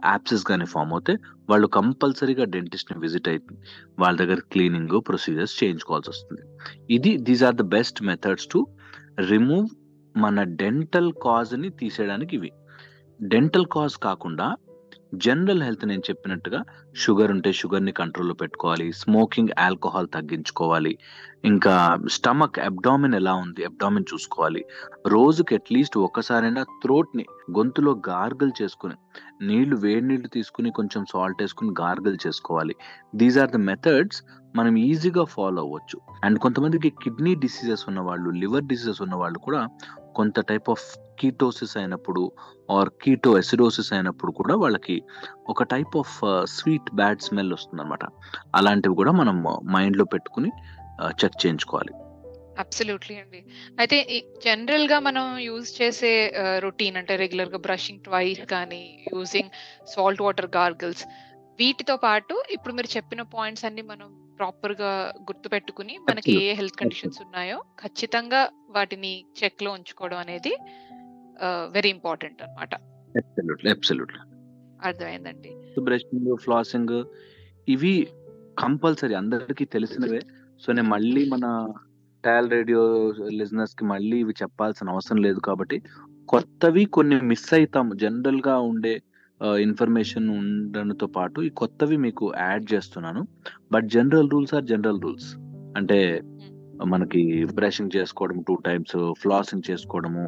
యాప్సెస్ 0.05 0.43
కానీ 0.43 0.65
ఫామ్ 0.65 0.91
అవుతే 0.91 1.13
వాళ్ళు 1.49 1.67
కంపల్సరీగా 1.67 2.43
డెంటిస్ట్‌ని 2.43 2.99
విజిట్ 2.99 3.27
అయి 3.27 3.39
వాళ్ళ 3.99 4.17
దగ్గర 4.17 4.39
క్లీనింగ్ 4.51 5.01
ప్రొసీజర్స్ 5.05 5.63
చేయించుకోవాల్సి 5.63 6.09
వస్తుంది 6.09 6.43
ఇది 6.89 7.17
these 7.17 7.43
are 7.43 7.55
the 7.55 7.61
best 7.61 8.03
methods 8.03 8.47
to 8.47 8.67
remove 9.19 9.69
మన 10.15 10.43
డెంటల్ 10.43 11.13
కాజ్‌ని 11.23 11.69
తీసేయడానికి 11.69 12.35
ఇవి. 12.35 12.51
డెంటల్ 13.21 13.65
కాజ్ 13.65 13.97
కాకుండా 13.97 14.57
జనరల్ 15.13 15.63
హెల్త్ 15.63 15.85
నేను 15.85 16.03
చెప్పినట్టుగా 16.09 16.59
షుగర్ 16.95 17.31
ఉంటే 17.31 17.51
షుగర్‌ని 17.51 17.91
కంట్రోల్‌లో 17.91 18.33
పెట్టుకోవాలి. 18.33 18.91
స్మోకింగ్, 18.91 19.51
ఆల్కహాల్ 19.59 20.07
తగ్గించుకోవాలి. 20.07 20.93
ఇంకా 21.43 21.73
స్టమక్ 22.07 22.59
అబ్డామిన్ 22.59 23.15
ఎలా 23.15 23.33
ఉంది? 23.35 23.65
అబ్డామిన్ 23.65 24.09
చూసుకోవాలి. 24.13 24.61
రోజుకి 25.07 25.55
అట్‌లీస్ట్ 25.55 25.97
ఒక్కసారైనా 25.97 26.63
త్రోట్ని 26.81 27.25
గొంతులో 27.51 27.91
గార్గిల్ 28.09 28.53
చేసుకుని 28.61 28.95
నీళ్ళు 29.41 29.75
వేడి 29.75 30.05
నీళ్ళు 30.07 30.27
తీసుకొని 30.27 30.71
కొంచెం 30.71 31.05
సాల్ట్ 31.05 31.41
వేసుకుని 31.41 31.73
గార్గిల్ 31.79 32.17
చేసుకోవాలి. 32.27 32.75
దీస్ 33.15 33.37
ఆర్ 33.37 33.51
ద 33.51 33.61
మెథడ్స్ 33.69 34.21
మనం 34.55 34.75
ఈజీగా 34.85 35.23
ఫాలో 35.33 35.61
అవ్వచ్చు. 35.61 35.97
అండ్ 36.23 36.39
కొంతమందికి 36.39 36.89
కిడ్నీ 37.01 37.35
డిసీజెస్ 37.35 37.85
ఉన్న 37.87 37.99
వాళ్ళు 37.99 38.29
లివర్ 38.39 38.65
డిసీజెస్ 38.65 39.01
ఉన్న 39.01 39.15
వాళ్ళు 39.15 39.39
కూడా 39.39 39.61
కొంత 40.15 40.39
టైప్ 40.41 40.69
ఆఫ్ 40.69 40.85
కీటోసిస్ 41.17 41.75
అయినప్పుడు 41.77 42.21
ఆర్ 42.69 42.89
కీటో 43.01 43.31
అసిడోసిస్ 43.37 43.91
అయినప్పుడు 43.93 44.31
కూడా 44.39 44.55
వాళ్ళకి 44.55 44.95
ఒక 45.47 45.63
type 45.73 45.95
of 45.97 46.15
sweet 46.55 46.89
bad 46.95 47.23
smell 47.27 47.53
వస్తుందన్నమాట. 47.55 48.03
అలాంటివి 48.55 48.95
కూడా 48.95 49.13
మనం 49.21 49.37
మైండ్‌లో 49.75 50.07
పెట్టుకొని 50.13 50.51
ఆహ్, 50.99 51.13
చెక్ 51.21 51.39
చేయించుకోవాలి. 51.41 51.93
అబ్సల్యూట్‌లీ 52.61 53.15
అండి. 53.21 53.39
అయితే 53.79 53.97
ఈ 54.09 54.17
జనరల్‌గా 54.45 54.97
మనం 54.99 55.25
యూజ్ 55.43 55.69
చేసే 55.75 56.11
రొటీన్ 56.63 56.95
అంటే 57.01 57.15
రెగ్యులర్‌గా 57.17 57.59
బ్రషింగ్ 57.65 58.03
ట్వైస్ 58.03 58.43
కానీ, 58.53 58.83
యూజింగ్ 59.11 59.51
సాల్ట్ 59.93 60.23
వాటర్ 60.25 60.49
గార్గిల్స్ 60.55 61.03
వీటితో 61.59 61.95
పాటు 62.01 62.33
ఇప్పుడు 62.55 62.73
మీరు 62.73 62.89
చెప్పిన 62.95 63.21
పాయింట్స్ 63.31 63.65
అన్నీ 63.65 63.83
మనం 63.91 64.07
ప్రాపర్‌గా 64.39 64.89
గుర్తుపెట్టుకొని 65.27 65.93
మనకి 66.07 66.31
ఏ 66.31 66.33
అబ్సల్యూట్. 66.33 66.49
ఏ 66.49 66.57
హెల్త్ 66.59 66.77
కండిషన్స్ 66.81 67.19
ఉన్నాయో 67.23 67.59
ఖచ్చితంగా 67.79 68.41
వాటిని 68.75 69.13
చెక్‌లో 69.39 69.69
ఉంచుకోవడం 69.77 70.19
అనేది 70.25 70.53
వెరీ 71.71 71.89
ఇంపార్టెంట్. 71.89 72.41
అబ్సల్యూట్‌లీ. 73.69 74.19
అర్థమైందండి. 74.79 75.51
బ్రషింగ్, 75.81 76.37
ఫ్లాసింగ్ 76.37 76.95
ఇవి. 77.67 77.95
కంపల్సరీ 78.57 79.13
అందరికీ 79.13 79.65
తెలిసినవే. 79.65 80.19
సో 80.61 80.71
నేను 80.71 80.89
మళ్ళీ 80.89 81.23
మన 81.29 81.45
టాల్ 82.23 82.51
రేడియో 82.51 82.81
లిజనర్స్‌కి 83.31 83.85
మళ్ళీ 83.85 84.19
ఇవి 84.19 84.33
చెప్పాల్సిన 84.41 84.89
అవసరం 84.89 85.17
లేదు 85.17 85.39
కాబట్టి 85.39 85.77
కొత్తవి 86.29 86.85
కొన్ని 86.85 87.21
మిస్ 87.21 87.53
అయితాము. 87.53 87.95
జనరల్‌గా 87.95 88.59
ఉండే 88.61 88.93
ఆహ్, 89.41 89.57
ఇన్ఫర్మేషన్ 89.57 90.29
ఉండడంతో 90.29 91.07
పాటు 91.07 91.41
ఈ 91.41 91.49
కొత్తవి 91.55 91.97
మీకు 91.97 92.33
యాడ్ 92.39 92.73
చేస్తున్నాను. 92.73 93.21
But 93.71 93.85
general 93.87 94.29
rules 94.29 94.53
are 94.53 94.63
general 94.63 95.01
rules. 95.01 95.29
అంటే 95.77 95.97
హ్మ్. 96.13 96.89
మనకి 96.89 97.21
బ్రషింగ్ 97.55 97.95
చేసుకోవడం 97.95 98.37
2 98.41 98.55
టైమ్స్, 98.65 98.97
ఫ్లాసింగ్ 99.21 99.67
చేసుకోవడము 99.69 100.23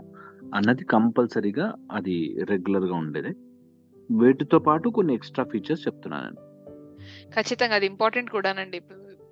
అన్నది 0.54 0.84
కంపల్సరీగా 0.86 1.66
అది 1.92 2.16
రెగ్యులర్‌గా 2.50 2.96
ఉండేదే. 2.96 3.32
వీటితో 4.10 4.60
పాటు 4.60 4.90
కొన్ని 4.90 5.14
ఎక్స్‌ట్రా 5.14 5.44
ఫీచర్స్ 5.44 5.86
చెప్తున్నానండి. 5.88 6.42
ఖచ్చితంగా 7.34 7.76
అది 7.76 7.86
ఇంపార్టెంట్ 7.86 8.30
కూడానండి. 8.30 8.80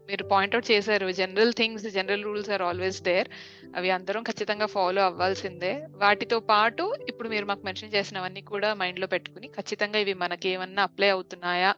మీరు 0.09 0.23
పాయింట్ 0.23 0.55
ఔట్ 0.55 0.71
చేశారు. 0.71 1.07
General 1.11 1.53
things, 1.53 1.87
general 1.93 2.23
rules 2.23 2.49
are 2.49 2.61
always 2.61 3.03
there. 3.03 3.29
అవి 3.75 3.89
అందరం 3.91 4.23
ఖచ్చితంగా 4.23 4.65
ఫాలో 4.65 5.01
అవ్వాల్సిందే. 5.01 5.71
వాటితో 5.95 6.39
పాటు 6.51 6.83
ఇప్పుడు 7.07 7.29
మీరు 7.29 7.45
మాకు 7.45 7.65
మెన్షన్ 7.65 7.93
చేసినవన్నీ 7.93 8.41
కూడా 8.51 8.73
మైండ్‌లో 8.73 9.07
పెట్టుకొని 9.07 9.47
ఖచ్చితంగా 9.47 9.99
ఇవి 9.99 10.13
మనకేమన్నా 10.13 10.83
అప్లై 10.83 11.09
అవుతున్నాయా 11.09 11.71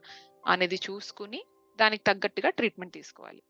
అనేది 0.47 0.79
చూసుకొని 0.87 1.39
దానికి 1.79 2.03
తగ్గట్టుగా 2.03 2.49
ట్రీట్మెంట్ 2.49 2.93
తీసుకోవాలి. 2.93 3.41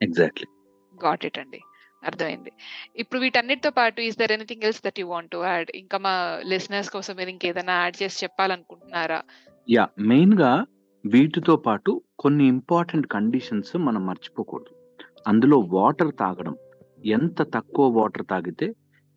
ఎగ్జాక్ట్‌లీ. 0.00 0.48
గాట్ 0.94 1.24
ఇట్ 1.24 1.38
అండి. 1.38 1.60
అర్థమైంది. 2.06 2.50
ఇప్పుడు 2.96 3.20
వీటన్నిటితో 3.20 3.70
పాటు 3.70 4.00
is 4.00 4.18
there 4.18 4.32
anything 4.32 4.64
else 4.64 4.82
that 4.84 4.98
you 4.98 5.06
want 5.06 5.30
to 5.30 5.44
add? 5.44 5.70
ఇంకా 5.74 5.98
మా 5.98 6.14
లిసనర్స్ 6.44 6.90
కోసం 6.90 7.16
మీరు 7.16 7.30
ఇంకేదైనా 7.30 7.72
యాడ్ 7.82 8.02
చేసి 8.02 8.24
చెప్పాలనుకుంటున్నారా? 8.24 9.20
యాహ్! 9.68 9.90
మెయిన్‌గా 10.06 10.52
వీటితో 11.04 11.56
పాటు 11.56 11.90
కొన్ని 12.18 12.46
ఇంపార్టెంట్ 12.46 13.06
కండిషన్స్ 13.06 13.76
మనం 13.78 14.06
మర్చిపోకూడదు. 14.06 14.72
అందులో 15.26 15.58
వాటర్ 15.70 16.12
తాగడం. 16.18 16.54
ఎంత 17.12 17.42
తక్కువ 17.52 17.86
వాటర్ 17.98 18.26
తాగితే 18.26 18.66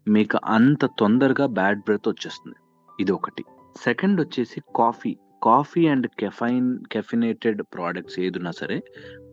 మీకు 0.08 0.38
అంత 0.48 0.86
తొందరగా 0.98 1.46
బ్యాడ్ 1.51 1.79
బ్రెత్ 1.79 2.08
వచ్చేస్తుంది. 2.08 2.58
ఇది 3.00 3.12
ఒకటి 3.12 3.43
సెకండ్ 3.79 4.22
వచ్చేసి 4.22 4.60
coffee. 4.75 5.12
Coffee 5.43 5.88
and 5.88 6.08
caffeine 6.19 6.69
caffeinated 6.91 7.62
products 7.74 8.19
ఏదున్నా 8.19 8.51
సరే 8.51 8.77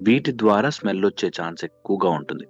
వీటి 0.02 0.32
ద్వారా 0.36 0.70
స్మెల్ 0.70 1.04
వచ్చే 1.04 1.28
ఛాన్స్ 1.38 1.64
ఎక్కువగా 1.64 2.10
ఉంటుంది. 2.10 2.46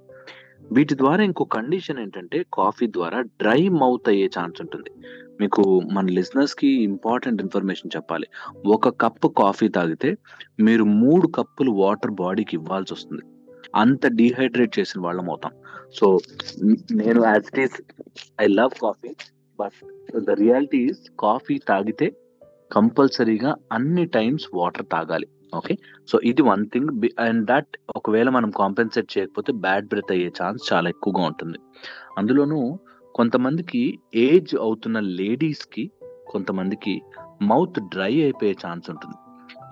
వీటి 0.73 0.95
ద్వారా 0.95 1.23
ఇంకో 1.25 1.45
కండిషన్ 1.45 1.99
ఏంటంటే 1.99 2.47
కాఫీ 2.55 2.87
ద్వారా 2.87 3.21
డ్రై 3.21 3.69
మౌత్ 3.69 4.09
అయ్యే 4.09 4.31
ఛాన్స్ 4.39 4.61
ఉంటుంది. 4.61 4.91
మీకు 5.41 5.81
మన 5.93 6.07
లిజనర్స్‌కి 6.07 6.69
ఇంపార్టెంట్ 6.83 7.43
ఇన్ఫర్మేషన్ 7.43 7.97
చెప్పాలి. 7.97 8.27
ఒక 8.67 8.89
కప్పు 8.89 9.29
కాఫీ 9.29 9.69
తాగితే 9.69 10.17
మీరు 10.61 10.85
మూడు 10.85 11.27
కప్పులు 11.27 11.71
వాటర్ 11.71 12.11
బాడీకి 12.11 12.57
ఇవ్వాల్సి 12.57 12.95
వస్తుంది 12.95 13.23
అంత 13.75 14.07
డీహైడ్రేట్ 14.07 14.79
చేసిన 14.79 15.01
వాళ్ళం 15.01 15.31
అవుతాం. 15.31 15.53
సో 15.95 16.21
నేను 16.93 17.25
as 17.25 17.45
it 17.47 17.61
is 17.61 17.83
I 18.41 18.47
love 18.47 18.71
coffee. 18.83 19.09
But 19.61 20.25
the 20.25 20.31
reality 20.31 20.79
is 20.79 21.03
coffee 21.21 21.59
తాగితే 21.59 22.13
కంపల్సరీగా 22.73 23.55
అన్ని 23.73 24.07
టైమ్స్ 24.07 24.47
వాటర్ 24.55 24.87
తాగాలి. 24.93 25.27
ఓకే. 25.57 25.75
సో 26.09 26.21
ఇది 26.25 26.43
one 26.43 26.67
thing 26.67 26.91
B 26.93 27.11
and 27.19 27.49
that 27.49 27.77
ఒకవేళ 27.97 28.29
మనం 28.29 28.51
కాంపెన్సేట్ 28.51 29.19
చేయకపోతే 29.19 29.53
బ్యాడ్ 29.53 29.89
బ్రెత్ 29.89 30.13
అయ్యే 30.13 30.33
ఛాన్స్ 30.43 30.73
చాలా 30.73 30.89
ఎక్కువగా 30.89 31.23
ఉంటుంది. 31.23 31.59
అందులోనూ 32.19 32.79
కొంతమందికి 33.15 33.83
ఏజ్ 34.15 34.57
అవుతున్న 34.57 35.01
లేడీస్‌కి 35.01 35.85
కొంతమందికి 36.27 36.95
మౌత్ 37.43 37.81
డ్రై 37.89 38.23
అయిపోయే 38.23 38.57
ఛాన్స్ 38.67 38.91
ఉంటుంది. 38.91 39.17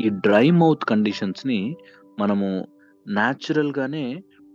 ఈ 0.06 0.08
డ్రై 0.08 0.50
మౌత్ 0.50 0.84
కండిషన్స్‌ని 0.84 1.76
మనము 2.18 2.48
న్యాచురల్‌గానే 3.08 4.06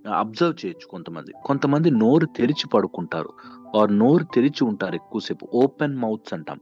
అబ్జర్వ్ 0.06 0.66
చేయొచ్చు 0.66 0.88
కొంతమంది. 0.88 1.32
కొంతమంది 1.46 1.92
నోరు 1.92 2.26
తెరిచి 2.38 2.68
పడుకుంటారు. 2.68 3.32
ఆర్ 3.78 4.00
నోరు 4.00 4.26
తెరిచి 4.36 4.64
ఉంటారు 4.64 4.96
ఎక్కువసేపు 4.96 5.46
ఓపెన్ 5.54 5.98
మౌత్స్ 5.98 6.34
అంటాం. 6.34 6.60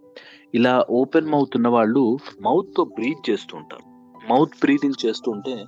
ఇలా 0.53 0.83
ఓపెన్ 0.89 1.29
మౌత్ 1.29 1.57
ఉన్నవాళ్ళు 1.57 2.03
మౌత్‌తో 2.41 2.83
బ్రీత్ 2.83 3.29
చేస్తూ 3.29 3.57
ఉంటారు. 3.57 3.86
మౌత్ 4.27 4.55
బ్రీతింగ్ 4.61 5.05
చేస్తుంటే 5.05 5.65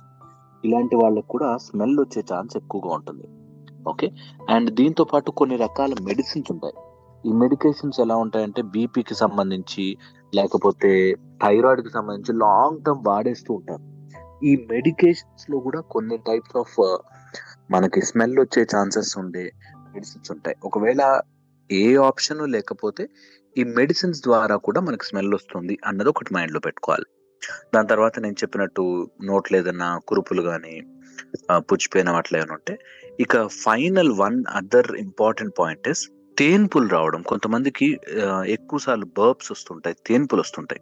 ఇలాంటి 0.64 0.96
వాళ్ళకి 0.96 1.26
కూడా 1.26 1.56
స్మెల్ 1.56 2.00
వచ్చే 2.00 2.20
ఛాన్స్ 2.32 2.56
ఎక్కువగా 2.56 2.90
ఉంటుంది. 2.94 3.26
ఓకే. 3.88 4.08
అండ్ 4.50 4.70
దీంతో 4.70 5.04
పాటు 5.04 5.30
కొన్ని 5.30 5.56
రకాల 5.56 5.92
మెడిసిన్స్ 6.02 6.50
ఉంటాయి. 6.50 6.76
ఈ 7.24 7.32
మెడికేషన్స్ 7.32 8.00
ఎలా 8.00 8.16
ఉంటాయంటే 8.16 8.62
బీపీకి 8.62 9.14
సంబంధించి 9.14 9.96
లేకపోతే 10.34 11.14
థైరాయిడ్‌కి 11.42 11.88
సంబంధించి 11.88 12.32
లాంగ్ 12.32 12.82
టర్మ్ 12.82 13.02
వాడేస్తూ 13.06 13.54
ఉంటారు. 13.54 13.82
ఈ 14.44 14.56
మెడికేషన్స్‌లో 14.70 15.58
కూడా 15.58 15.80
కొన్ని 15.80 16.16
టైప్స్ 16.18 16.56
ఆఫ్ 16.56 16.76
మనకి 17.70 18.00
స్మెల్ 18.00 18.40
వచ్చే 18.40 18.62
ఛాన్సెస్ 18.64 19.18
ఉండే 19.18 19.44
మెడిసిన్స్ 19.94 20.30
ఉంటాయి. 20.30 20.56
ఒకవేళ 20.64 21.20
ఏ 21.70 21.96
ఆప్షన్ 21.96 22.46
లేకపోతే 22.46 23.08
ఈ 23.56 23.64
మెడిసిన్స్ 23.64 24.22
ద్వారా 24.22 24.56
కూడా 24.56 24.80
మనకి 24.80 25.04
స్మెల్ 25.06 25.34
వస్తుంది 25.34 25.78
అన్నది 25.84 26.08
ఒకటి 26.08 26.34
మైండ్‌లో 26.34 26.60
పెట్టుకోవాలి. 26.60 27.08
దాని 27.74 27.88
తర్వాత 27.88 28.18
నేను 28.18 28.34
చెప్పినట్టు 28.34 29.10
నోట్లు 29.24 29.56
ఏదైనా 29.56 30.00
కురుపులు 30.08 30.42
కానీ 30.42 30.82
పుచ్చిపోయిన 31.56 32.08
అట్లా 32.08 32.38
ఏమైనా 32.38 32.54
ఉంటే 32.54 32.78
ఇక 33.20 33.46
final 33.46 34.12
one 34.12 34.44
other 34.50 34.92
important 34.96 35.54
point 35.58 35.88
is 35.88 36.08
తేన్పులు 36.38 36.88
రావడం. 36.88 37.22
కొంతమందికి 37.22 38.00
ఎక్కువ 38.48 38.78
సార్లు 38.78 39.04
బర్బ్స్ 39.04 39.52
వస్తుంటాయి. 39.52 39.96
తేన్పులు 40.06 40.40
వస్తుంటాయి. 40.40 40.80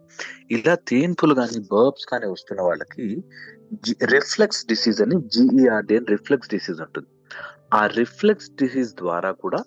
ఇలా 0.51 0.75
తేన్పులు 0.75 1.33
కానీ 1.35 1.59
బర్బ్స్ 1.59 2.05
కానీ 2.05 2.27
వస్తున్న 2.27 2.61
వాళ్ళకి 2.61 3.23
రిఫ్లెక్స్ 4.03 4.65
డిసీజ్ 4.65 5.01
అని 5.01 5.15
జిఈఆర్డి 5.15 5.97
అని 5.97 6.05
రిఫ్లెక్స్ 6.09 6.49
డిసీజ్ 6.49 6.81
ఉంటుంది. 6.81 7.07
ఆ 7.73 7.85
రిఫ్లెక్స్ 7.85 8.49
డిసీజ్ 8.49 8.93
ద్వారా 8.93 9.31
కూడా 9.31 9.59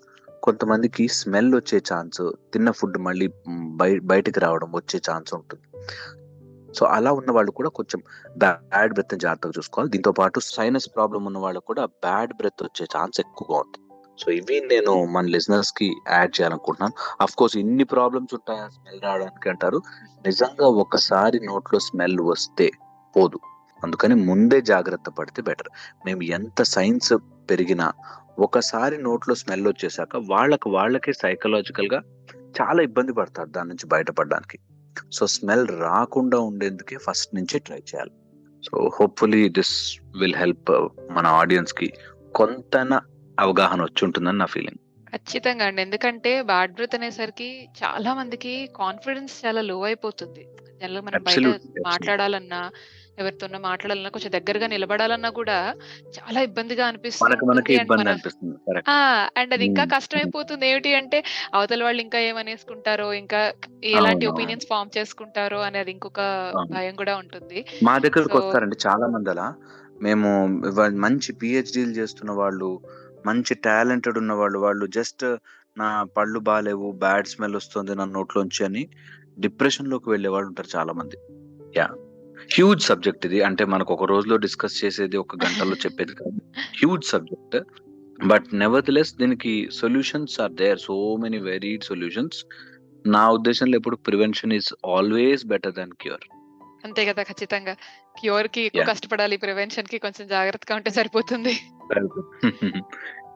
కొంతమందికి 0.42 1.08
స్మెల్ 1.08 1.54
వచ్చే 1.54 1.78
ఛాన్స్, 1.92 2.22
తిన్న 2.52 2.70
ఫుడ్ 2.70 2.98
మళ్ళీ 2.98 3.26
బయ 3.48 3.98
బయటికి 3.98 4.40
రావడం 4.40 4.72
వచ్చే 4.74 5.00
ఛాన్స్ 5.10 5.34
ఉంటుంది. 5.34 5.62
సో 6.74 6.86
అలా 6.86 7.12
ఉన్న 7.12 7.30
వాళ్ళు 7.30 7.50
కూడా 7.50 7.68
కొంచెం 7.68 8.02
బ్యాడ్ 8.38 8.92
బ్రెత్‌ని 8.92 9.20
జాగ్రత్తగా 9.20 9.52
చూసుకోవాలి. 9.58 9.90
దీంతో 9.90 10.12
పాటు 10.12 10.40
సైనస్ 10.40 10.88
ప్రాబ్లం 10.96 11.24
ఉన్న 11.24 11.38
వాళ్ళు 11.38 11.60
కూడా 11.60 11.86
బ్యాడ్ 11.86 12.32
బ్రెత్ 12.32 12.62
వచ్చే 12.62 12.86
ఛాన్స్ 12.96 13.20
ఎక్కువగా 13.20 13.58
ఉంటుంది. 13.58 13.88
సో 14.20 14.32
ఇవి 14.32 14.60
నేను 14.60 15.04
మన 15.04 15.24
లిజనర్స్కి 15.24 15.94
యాడ్ 16.10 16.40
చేయాలనుకుంటున్నాను. 16.40 17.22
అఫ్ 17.22 17.36
కోర్స్ 17.36 17.56
ఇన్ని 17.56 17.84
ప్రాబ్లమ్స్ 17.84 18.34
ఉంటాయా 18.34 18.68
స్మెల్ 18.68 19.02
రావడానికి 19.02 19.48
అంటారు. 19.48 19.82
నిజంగా 20.26 20.66
ఒకసారి 20.66 21.40
నోట్లో 21.40 21.78
స్మెల్ 21.78 22.20
వస్తే 22.20 22.70
పోదు. 23.16 23.38
అందుకని 23.84 24.14
ముందే 24.14 24.60
జాగ్రత్త 24.60 25.10
పడితే 25.10 25.42
బెటర్. 25.42 25.68
మేము 26.06 26.22
ఎంత 26.22 26.62
సైన్స్ 26.62 27.12
పెరిగినా 27.50 27.92
ఒకసారి 28.38 28.98
నోట్లో 28.98 29.34
స్మెల్ 29.34 29.66
వచ్చేసాక 29.66 30.08
వాళ్ళకి 30.16 30.68
వాళ్ళకే 30.68 31.12
సైకలాజికల్గా 31.12 32.02
చాలా 32.60 32.82
ఇబ్బంది 32.82 33.12
పడతారు 33.12 33.48
దాని 33.48 33.68
నుంచి 33.68 33.86
బయటపడడానికి. 33.86 34.58
సో 35.12 35.26
స్మెల్ 35.26 35.68
రాకుండా 35.68 36.38
ఉండేందుకే 36.38 36.96
ఫస్ట్ 36.96 37.34
నుంచి 37.34 37.58
ట్రై 37.58 37.76
చేయాలి. 37.76 38.10
So 38.62 38.90
hopefully 39.00 39.48
this 39.48 39.98
will 40.20 40.34
help 40.34 40.88
మన 41.10 41.26
ఆడియన్స్కి 41.26 41.92
కొంతన 42.34 43.00
అవగాహన 43.40 43.82
వచ్చి 43.82 44.04
ఉంటుందని 44.04 44.38
నా 44.38 44.44
ఫీలింగ్. 44.44 44.78
ఖచ్చితంగా 45.16 45.66
అండి. 45.66 45.82
ఎందుకంటే 45.82 46.42
బ్యాడ్ 46.42 46.72
బ్రెత్ 46.72 46.94
అనేసరికి 46.94 47.68
చాలా 47.84 48.14
మందికి 48.14 48.68
కాన్ఫిడెన్స్ 48.76 49.46
చాలా 49.46 49.60
లో 49.60 49.82
అయిపోతుంది. 49.82 50.48
జనరల్ 50.82 51.00
మనం 51.00 51.22
బయట. 51.22 51.60
మాట్లాడాలన్నా 51.86 52.70
ఎవరితోనో 53.18 53.58
మాట్లాడాలన్నా 53.58 54.10
కొంచెం 54.10 54.32
దగ్గరగా 54.32 54.66
నిలబడాలన్నా 54.66 55.30
కూడా 55.30 55.74
చాలా 56.18 56.40
ఇబ్బందిగా 56.40 56.86
అనిపిస్తుంది 56.86 57.34
అండ్ 59.36 59.52
అది 59.52 59.64
ఇంకా. 59.64 59.84
కష్టమైపోతుంది. 59.84 60.66
ఏమిటి 60.66 60.94
అంటే 60.94 61.24
అవతల 61.54 61.84
వాళ్ళు 61.84 62.02
ఇంకా 62.02 62.18
ఏమనేసుకుంటారో 62.18 63.12
ఇంకా 63.12 63.52
ఎలాంటి 63.84 64.26
ఒపీనియన్స్ 64.26 64.66
ఫామ్ 64.66 64.98
చేసుకుంటారో 64.98 65.60
అనేది 65.60 65.90
ఇంకొక. 65.90 66.20
భయం 66.70 66.94
కూడా 66.94 67.16
ఉంటుంది. 67.16 67.64
మా 67.82 67.98
దగ్గరకు 67.98 68.38
వస్తారండి 68.38 68.76
చాలా 68.86 69.06
మంది 69.06 69.30
అలా. 69.30 69.54
మేము 70.02 70.46
మంచి 70.90 71.32
పిహెచ్డీలు 71.32 71.90
చేస్తున్న 71.90 72.32
వాళ్ళు 72.32 72.80
మంచి 73.26 73.54
టాలెంటెడ్ 73.54 74.18
ఉన్న 74.18 74.32
వాళ్ళు 74.32 74.58
వాళ్ళు 74.58 74.86
జస్ట్ 74.86 75.36
నా 75.78 76.06
పళ్ళు 76.16 76.38
బాగాలేవు 76.38 76.92
బ్యాడ్ 76.92 77.26
స్మెల్ 77.26 77.56
వస్తుంది 77.56 77.94
నా 77.94 78.04
నోట్లోంచి 78.04 78.64
అని 78.64 78.88
డిప్రెషన్లోకి 79.38 80.10
వెళ్ళే 80.10 80.28
వాళ్ళు 80.28 80.48
ఉంటారు 80.48 80.76
చాలా 80.76 80.92
మంది. 80.92 81.16
యా. 81.76 81.88
హ్యూజ్ 82.54 82.82
సబ్జెక్ట్ 82.82 83.26
ఇది. 83.26 83.38
అంటే 83.42 83.64
మనకు 83.64 83.90
ఒక 83.94 84.04
రోజులో 84.04 84.36
డిస్కస్ 84.36 84.76
చేసేది 84.84 85.16
ఒక 85.16 85.36
గంటలో 85.44 85.76
చెప్పేది 85.84 86.14
కాదు. 86.14 86.38
Huge 86.80 87.04
subject 87.04 87.56
but 88.26 88.46
never 88.54 88.90
less 88.90 89.12
దీనికి 89.14 89.54
solutions 89.80 90.40
are 90.40 90.52
there 90.52 90.78
so 90.78 90.96
many 91.16 91.38
varied 91.50 91.84
solutions 91.84 92.38
నా 93.06 93.22
ఉద్దేశంలో 93.30 93.76
ఎప్పుడు 93.76 93.96
prevention 94.08 94.52
is 94.52 94.70
always 94.86 95.44
better 95.46 95.76
than 95.80 95.94
cure 96.00 96.26
అంతే 96.84 97.02
కదా 97.06 97.22
ఖచ్చితంగా. 97.22 97.74
క్యూర్కి. 98.20 98.62
కష్టపడాలి 98.90 99.36
ప్రివెన్షన్కి 99.36 99.98
కొంచెం 99.98 100.24
జాగ్రత్తగా 100.28 100.76
ఉంటే 100.76 100.90
సరిపోతుంది. 100.90 101.54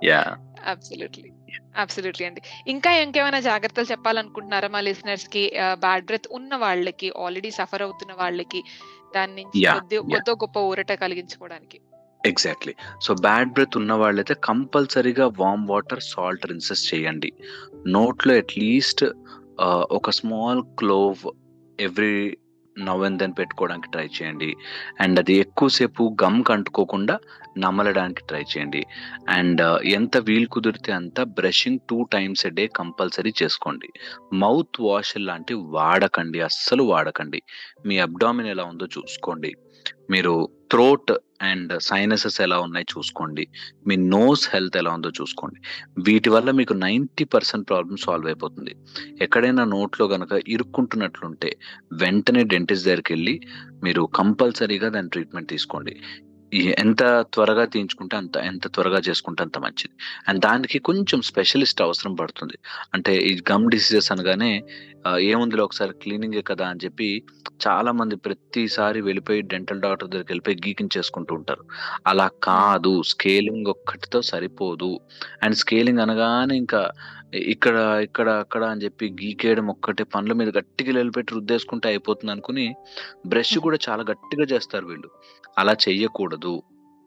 యా 0.05 0.23
అబ్సల్యూట్లీ 0.67 1.29
అబ్సల్యూట్లీ 1.77 2.25
అండి. 2.27 2.41
ఇంకా 2.71 2.91
ఇంకేమైనా 2.97 3.41
జాగ్రత్తలు 3.41 3.85
చెప్పాలనుకుంటున్నారా 3.85 4.69
మా 4.69 4.81
లిసనర్స్కి? 4.81 5.43
బ్యాడ్ 5.75 6.05
బ్రెత్ 6.05 6.29
ఉన్న 6.33 6.57
వాళ్ళకి 6.57 7.09
ఆల్రెడీ 7.25 7.51
సఫర్ 7.51 7.83
అవుతున్న 7.83 8.13
వాళ్ళకి 8.19 8.61
దాని 9.15 9.33
నుంచి 9.35 9.65
కొద్ది. 9.73 9.99
కొద్ది 9.99 10.31
గొప్ప 10.31 10.59
ఊరట 10.59 10.93
కలిగించుకోవడానికి. 10.93 11.81
ఎగ్జాక్ట్లీ 12.27 12.75
సో 13.03 13.15
బ్యాడ్ 13.15 13.53
బ్రెత్ 13.53 13.77
ఉన్న 13.77 13.93
వాళ్ళైతే 13.93 14.35
కంపల్సరీగా 14.45 15.27
వామ్ 15.39 15.69
వాటర్ 15.69 16.03
సాల్ట్ 16.03 16.47
రిన్సెస్ 16.47 16.95
చేయండి. 16.95 17.33
నోట్లో 17.87 18.35
అట్లీస్ట్ 18.35 19.05
ఒక 19.91 20.11
small 20.11 20.63
clove 20.79 21.21
every 21.81 22.37
now 22.79 23.05
and 23.05 23.19
then 23.19 23.33
పెట్టుకోవడానికి 23.39 23.91
ట్రై 23.91 24.07
చేయండి. 24.07 24.57
అండ్ 25.01 25.19
అది 25.19 25.35
ఎక్కువసేపు 25.35 26.17
గమ్ 26.23 26.45
కంటుకోకుండా 26.45 27.19
నమలడానికి 27.59 28.23
ట్రై 28.29 28.41
చేయండి. 28.41 28.87
అండ్ 29.29 29.63
uh, 29.63 29.87
ఎంత 29.87 30.17
వీలు 30.17 30.47
కుదిరితే 30.47 30.93
అంత 30.93 31.21
brushing 31.21 31.79
two 31.91 32.03
times 32.03 32.47
a 32.47 32.51
day 32.51 32.67
compulsory 32.67 33.33
చేసుకోండి. 33.43 33.93
మౌత్ 34.33 34.81
వాష్ 34.81 35.15
లాంటివి 35.19 35.61
వాడకండి. 35.61 36.41
అస్సలు 36.41 36.83
వాడకండి. 36.83 37.43
మీ 37.87 37.99
అబ్డామిన్ 37.99 38.47
ఎలా 38.47 38.65
ఉందో 38.65 38.87
చూసుకోండి. 38.87 39.57
మీరు 40.11 40.49
థ్రోట్ 40.73 41.13
అండ్ 41.43 41.83
సైనసెస్ 41.83 42.41
ఎలా 42.41 42.59
ఉన్నాయి 42.61 42.87
చూసుకోండి. 42.99 43.49
మీ 43.87 43.97
నోస్ 43.97 44.51
హెల్త్ 44.53 44.77
ఎలా 44.77 44.91
ఉందో 44.91 45.09
చూసుకోండి. 45.09 45.61
వీటి 46.03 46.31
వల్ల 46.31 46.51
మీకు 46.51 46.73
నైంటీ 46.73 47.25
పర్సెంట్ 47.25 47.69
ప్రాబ్లమ్ 47.69 47.97
సాల్వ్ 47.97 48.27
అయిపోతుంది. 48.27 48.75
ఎక్కడైనా 49.21 49.65
నోట్లో 49.65 50.09
కనుక 50.09 50.33
ఇరుక్కుంటున్నట్లుంటే 50.49 51.57
వెంటనే 51.93 52.45
డెంటిస్ట్ 52.45 52.87
దగ్గరికి 52.87 53.13
వెళ్ళి 53.13 53.41
మీరు 53.85 54.09
కంపల్సరీగా 54.15 54.89
దాని 54.89 55.09
ట్రీట్మెంట్ 55.09 55.49
తీసుకోండి. 55.49 55.97
ఎంత 56.59 57.03
త్వరగా 57.33 57.65
తీయించుకుంటే 57.65 58.17
అంత 58.17 58.37
ఎంత 58.37 58.69
త్వరగా 58.69 58.99
చేసుకుంటే 58.99 59.43
అంత 59.43 59.59
మంచిది. 59.59 59.95
అండ్ 60.29 60.41
దానికి 60.41 60.79
కొంచెం 60.79 61.23
స్పెషలిస్ట్ 61.23 61.83
అవసరం 61.83 62.15
పడుతుంది. 62.15 62.59
అంటే 62.95 63.17
ఈ 63.17 63.43
గమ్ 63.53 63.71
డిసీజెస్ 63.71 64.13
అనగానే 64.13 64.63
ఆ, 65.07 65.19
ఏముందిలో 65.19 65.65
ఒకసారి 65.65 65.93
క్లీనింగే 65.93 66.43
కదా 66.43 66.67
అని 66.67 66.81
చెప్పి 66.85 67.25
చాలా 67.67 67.93
మంది 67.93 68.17
ప్రతిసారి 68.17 69.01
వెళ్ళిపోయి 69.01 69.43
డెంటల్ 69.43 69.81
డాక్టర్ 69.81 70.09
దగ్గరికి 70.09 70.33
వెళ్ళిపోయి 70.33 70.57
గీకింగ్ 70.67 70.99
చేసుకుంటూ 70.99 71.35
ఉంటారు. 71.35 71.65
అలా 72.07 72.31
కాదు. 72.43 73.03
స్కేలింగ్ 73.03 73.67
ఒక్కటితో 73.67 74.23
సరిపోదు. 74.23 75.01
అండ్ 75.43 75.57
స్కేలింగ్ 75.57 75.99
అనగానే 75.99 76.57
ఇంకా 76.57 76.91
ఇక్కడ 77.35 77.77
ఇక్కడ 78.03 78.29
అక్కడ 78.31 78.65
అని 78.65 78.83
చెప్పి 78.85 79.17
గీకేయడం 79.23 79.71
ఒక్కటే 79.71 80.05
పనుల 80.05 80.33
మీద 80.33 80.49
గట్టిగా 80.59 80.93
నిలబెట్టి 80.93 81.35
రుద్దేసుకుంటే 81.35 81.89
అయిపోతుంది 81.89 82.33
అనుకుని 82.33 82.67
బ్రష్ 83.27 83.59
కూడా 83.59 83.79
చాలా 83.89 84.03
గట్టిగా 84.03 84.45
చేస్తారు 84.45 84.87
వీళ్ళు. 84.87 85.09
అలా 85.59 85.73
చెయ్యకూడదు. 85.73 86.63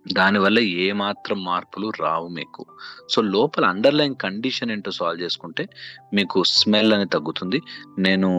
దానివల్ల 0.06 0.60
ఏ 0.60 0.92
మాత్రం 0.92 1.44
మార్పులు 1.44 1.92
రావు 2.00 2.28
మీకు. 2.28 2.66
సో 3.10 3.22
లోపల 3.22 3.66
అండర్లైన్ 3.66 4.16
కండిషన్ 4.16 4.72
ఏంటో 4.72 4.92
సాల్వ్ 4.92 5.24
చేసుకుంటే 5.24 5.68
మీకు 6.14 6.44
స్మెల్ 6.44 6.94
అనేది 6.94 7.10
తగ్గుతుంది. 7.10 7.62
నేను 8.00 8.30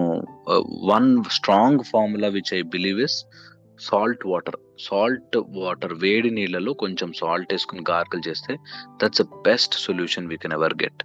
one 0.85 1.25
strong 1.31 1.85
formula 1.93 2.29
which 2.29 2.55
I 2.55 2.63
believe 2.63 3.01
is 3.01 3.19
salt 3.81 4.27
water 4.27 4.57
salt 4.89 5.37
water 5.37 5.95
వేడి 5.95 6.31
నీళ్ళలో 6.31 6.73
కొంచెం 6.73 7.13
సాల్ట్ 7.13 7.53
వేసుకుని 7.55 7.85
గార్గల్ 7.91 8.29
చేస్తే 8.29 8.57
that's 9.03 9.21
a 9.21 9.25
best 9.25 9.75
solution 9.75 10.27
we 10.27 10.37
can 10.37 10.53
ever 10.53 10.75
get 10.75 11.03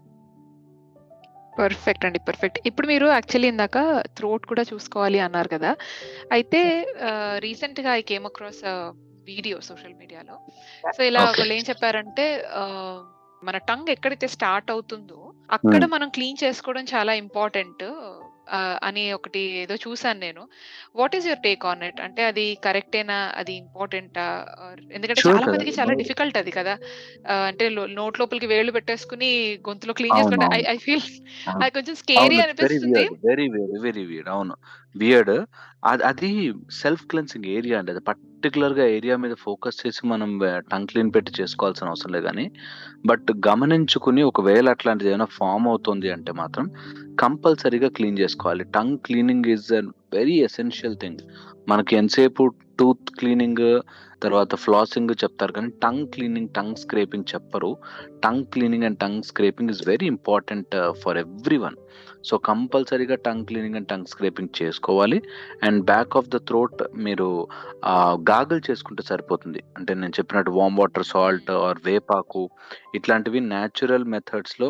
perfect 1.60 2.06
అండి 2.06 2.20
పర్ఫెక్ట్ 2.28 2.60
ఇప్పుడు 2.70 2.88
మీరు 2.88 3.06
యాక్చువల్లీ 3.08 3.48
ఇందాక 3.48 3.78
థ్రోట్ 4.18 4.46
కూడా 4.46 4.64
చూసుకోవాలి 4.72 5.20
అన్నారు 5.20 5.50
కదా. 5.50 5.72
అయితే 6.32 6.62
రీసెంట్గా 7.40 7.92
I 7.94 8.04
came 8.12 8.26
across 8.26 8.64
video 9.28 9.58
social 9.70 9.94
మీడియాలో 9.94 10.36
సో 10.98 11.04
ఇలా. 11.04 11.22
వాళ్ళు 11.32 11.54
ఏం 11.54 11.64
చెప్పారంటే 11.70 12.26
మన 13.42 13.58
టంగ్ 13.70 13.90
ఎక్కడైతే 13.90 14.28
స్టార్ట్ 14.36 14.70
అవుతుందో 14.72 15.20
అక్కడ 15.52 15.82
Hmm. 15.84 15.92
మనం 15.92 16.08
క్లీన్ 16.10 16.40
చేసుకోవడం 16.44 16.86
చాలా 16.94 17.14
ఇంపార్టెంట్ 17.24 17.84
అని 18.84 19.14
ఒకటి 19.14 19.42
ఏదో 19.62 19.76
చూసాను 19.86 20.20
నేను. 20.20 20.44
What 20.96 21.16
is 21.16 21.26
your 21.26 21.40
take 21.40 21.66
on 21.66 21.84
it 21.84 22.02
అంటే 22.02 22.24
అది 22.24 22.46
కరెక్టేనా? 22.66 23.18
అది 23.36 23.54
ఇంపార్టెంటా? 23.56 24.26
ఎందుకంటే 24.92 25.24
చాలా. 25.28 25.46
మందికి 25.54 25.74
చాలా 25.80 25.94
డిఫికల్ట్ 26.02 26.38
అది 26.38 26.52
కదా. 26.52 26.76
అంటే 27.48 27.66
నోట్ 28.00 28.20
లోపలికి 28.20 28.48
వేళ్ళు 28.48 28.72
పెట్టేసుకుని 28.72 29.32
గొంతులో 29.70 29.94
క్లీన్ 29.94 30.18
చేసుకుంటే 30.20 30.48
ఐ 30.68 30.78
ఫీల్. 30.86 31.06
అది 31.62 31.72
కొంచెం 31.72 31.96
స్కేరీ 32.04 32.38
అనిపిస్తుంది. 32.40 33.06
వెరీ 33.26 33.46
వెరీ 33.56 34.04
వెరీ 34.04 34.04
అవును. 34.30 34.56
వియర్డ్ 34.98 35.36
అది 35.86 36.04
అది 36.04 36.30
సెల్ఫ్ 36.72 37.04
క్లెన్సింగ్ 37.08 37.46
ఏరియా 37.46 37.80
అండి. 37.80 37.92
అది 37.92 38.00
పర్టికులర్గా 38.00 38.86
ఏరియా 38.88 39.16
మీద 39.18 39.34
ఫోకస్ 39.40 39.78
చేసి 39.82 40.02
మనం 40.08 40.32
టంగ్ 40.72 40.88
క్లీన్ 40.88 41.12
పెట్టి 41.16 41.32
చేసుకోవాల్సిన 41.42 41.88
అవసరం 41.88 42.14
లేదు 42.14 42.26
కానీ 42.26 42.46
బట్ 43.06 43.30
గమనించుకుని 43.48 44.24
ఒకవేళ 44.24 44.70
అట్లాంటిది 44.70 45.10
ఏమైనా 45.10 45.28
ఫామ్ 45.38 45.68
అవుతుంది 45.68 46.10
అంటే 46.10 46.32
మాత్రం 46.32 46.68
కంపల్సరీగా 47.20 47.90
క్లీన్ 47.90 48.20
చేసుకోవాలి. 48.20 48.64
Tongue 48.78 48.98
cleaning 48.98 49.46
is 49.46 49.70
a 49.74 49.82
very 50.14 50.38
essential 50.40 50.98
thing 51.02 51.22
మనకి 51.70 51.96
ఎంతసేపు 51.96 52.44
టూత్ 52.80 53.12
క్లీనింగ్ 53.20 53.66
తర్వాత 54.24 54.56
ఫ్లాసింగ్ 54.56 55.12
చెప్తారు 55.24 55.52
కానీ 55.52 55.70
టంగ్ 55.84 56.08
క్లీనింగ్ 56.08 56.50
టంగ్ 56.50 56.76
స్క్రేపింగ్ 56.76 57.30
చెప్పరు. 57.34 57.72
Tongue 58.24 58.46
cleaning 58.46 58.84
and 58.84 58.98
tongue 58.98 59.24
scraping 59.24 59.70
is 59.70 59.82
very 59.88 60.08
important 60.08 60.76
for 61.04 61.18
everyone 61.58 61.78
so 62.30 62.36
కంపల్సరీగా 62.50 63.18
tongue 63.28 63.46
cleaning 63.50 63.78
and 63.80 63.90
tongue 63.92 64.12
scraping 64.14 64.56
చేసుకోవాలి. 64.62 65.20
And 65.68 65.80
back 65.92 66.16
of 66.20 66.32
the 66.36 66.40
throat 66.50 66.82
మీరు 67.08 67.28
gargle 68.32 68.62
చేసుకుంటే 68.70 69.04
సరిపోతుంది. 69.12 69.62
అంటే 69.78 69.92
నేను 70.02 70.16
చెప్పినట్టు 70.20 70.54
వామ్ 70.60 70.80
వాటర్ 70.82 71.08
సాల్ట్ 71.14 71.52
ఆర్ 71.66 71.80
వేపాకు 71.90 72.44
ఇట్లాంటివి 73.00 73.42
న్యాచురల్ 73.54 74.10
మెథడ్స్లో 74.16 74.70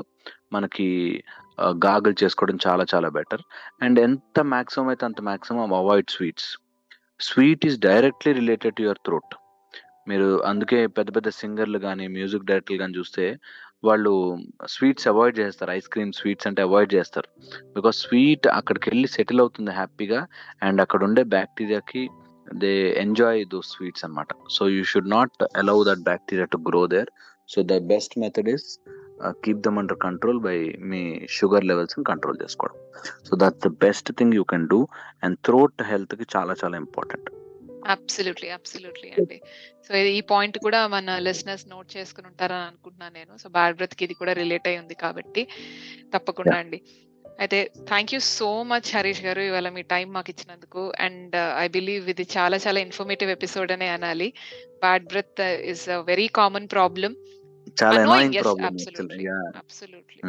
మనకి 0.53 0.89
గాగుల్ 1.85 2.15
చేసుకోవడం 2.21 2.57
చాలా 2.67 2.83
చాలా 2.93 3.09
బెటర్. 3.17 3.43
అండ్ 3.85 3.97
ఎంత 4.07 4.39
మ్యాక్సిమం 4.53 4.87
అయితే 4.93 5.03
అంత 5.09 5.21
maximum 5.29 5.73
avoid 5.81 6.13
sweets. 6.17 6.49
Sweet 7.27 7.65
is 7.67 7.77
directly 7.89 8.31
related 8.41 8.77
to 8.77 8.83
your 8.87 9.03
throat 9.07 9.33
మీరు 10.09 10.27
అందుకే 10.49 10.79
పెద్ద 10.97 11.09
పెద్ద 11.15 11.29
సింగర్లు 11.41 11.79
కానీ 11.85 12.05
మ్యూజిక్ 12.15 12.47
డైరెక్టర్లు 12.49 12.79
కానీ 12.81 12.93
చూస్తే 12.97 13.23
వాళ్ళు 13.87 14.11
స్వీట్స్ 14.73 15.07
అవాయిడ్ 15.11 15.37
చేస్తారు. 15.41 15.71
ఐస్ 15.77 15.89
క్రీమ్ 15.93 16.13
స్వీట్స్ 16.19 16.47
అంటే 16.49 16.61
అవాయిడ్ 16.67 16.91
చేస్తారు. 16.97 17.29
బికాస్ 17.77 17.97
స్వీట్ 18.05 18.47
అక్కడికి 18.57 18.89
వెళ్ళి 18.91 19.07
సెటిల్ 19.15 19.43
అవుతుంది 19.43 19.71
హ్యాపీగా 19.79 20.21
అండ్ 20.67 20.81
అక్కడ 20.85 21.03
ఉండే 21.07 21.23
బ్యాక్టీరియాకి 21.35 22.03
దే 22.63 22.73
ఎంజాయ్ 23.03 23.41
దో 23.53 23.59
స్వీట్స్ 23.71 24.05
అనమాట 24.05 24.27
so 24.55 24.65
you 24.75 24.81
should 24.91 25.13
not 25.17 25.43
allow 25.61 25.77
that 25.89 26.03
bacteria 26.09 26.47
to 26.55 26.59
grow 26.69 26.83
there. 26.95 27.09
So 27.53 27.61
the 27.71 27.77
best 27.93 28.15
method 28.23 28.49
is 28.55 28.67
keep 29.43 29.61
them 29.67 29.77
under 29.81 29.99
control 30.07 30.39
by 30.47 30.57
me 30.91 31.01
sugar 31.37 31.65
levels 31.71 31.95
control 32.11 32.37
చేసుకోవడం. 32.43 32.77
So 33.27 33.33
that's 33.43 33.63
the 33.67 33.71
best 33.85 34.09
thing 34.19 34.35
you 34.39 34.43
can 34.53 34.67
do 34.73 34.79
and 35.23 35.37
throat 35.47 35.83
హెల్త్కి 35.91 36.27
చాలా 36.35 36.55
చాలా 36.63 36.77
important. 36.85 37.29
Absolutely 37.85 38.49
absolutely 38.49 39.09
అండి. 39.09 39.41
So 39.87 39.95
ఈ 39.95 40.21
point 40.21 40.57
కూడా 40.59 40.87
మన 40.87 41.17
listeners 41.17 41.69
note 41.69 41.97
చేసుకుని 41.97 42.27
ఉంటారని 42.27 42.67
అనుకుంటున్నాను 42.67 43.13
నేను. 43.13 43.37
సో 43.37 43.49
బ్యాడ్ 43.49 43.75
బ్రెత్కి 43.75 44.03
ఇది 44.05 44.13
కూడా 44.13 44.33
రిలేట్ 44.33 44.67
అయి 44.67 44.77
ఉంది 44.77 44.95
కాబట్టి 44.95 45.47
తప్పకుండా 46.13 46.55
అండి. 46.57 46.81
అయితే 47.39 47.71
thank 47.87 48.13
you 48.13 48.19
so 48.19 48.63
much 48.63 48.97
Harish 48.97 49.21
garu 49.21 49.41
ఇవాళ 49.41 49.69
మీ 49.69 49.81
టైం 49.81 50.13
మాకు 50.13 50.29
ఇచ్చినందుకు. 50.29 50.93
అండ్ 50.99 51.35
ఐ 51.35 51.67
బిలీవ్ 51.67 52.09
ఇది 52.09 52.27
చాలా 52.37 52.57
చాలా 52.57 52.79
ఇన్ఫర్మేటివ్ 52.79 53.31
ఎపిసోడ్ 53.31 53.71
అనే 53.71 53.87
అనాలి. 53.87 54.33
Bad 54.79 55.05
breath 55.05 55.41
is 55.41 55.89
a 55.89 55.99
very 56.01 56.27
common 56.27 56.67
problem 56.67 57.15
చాలా 57.83 58.01
అనాయింగ్ 58.01 58.33
ప్రాబ్లమ్. 58.41 58.65
అబ్సల్యూట్లీ 58.65 60.19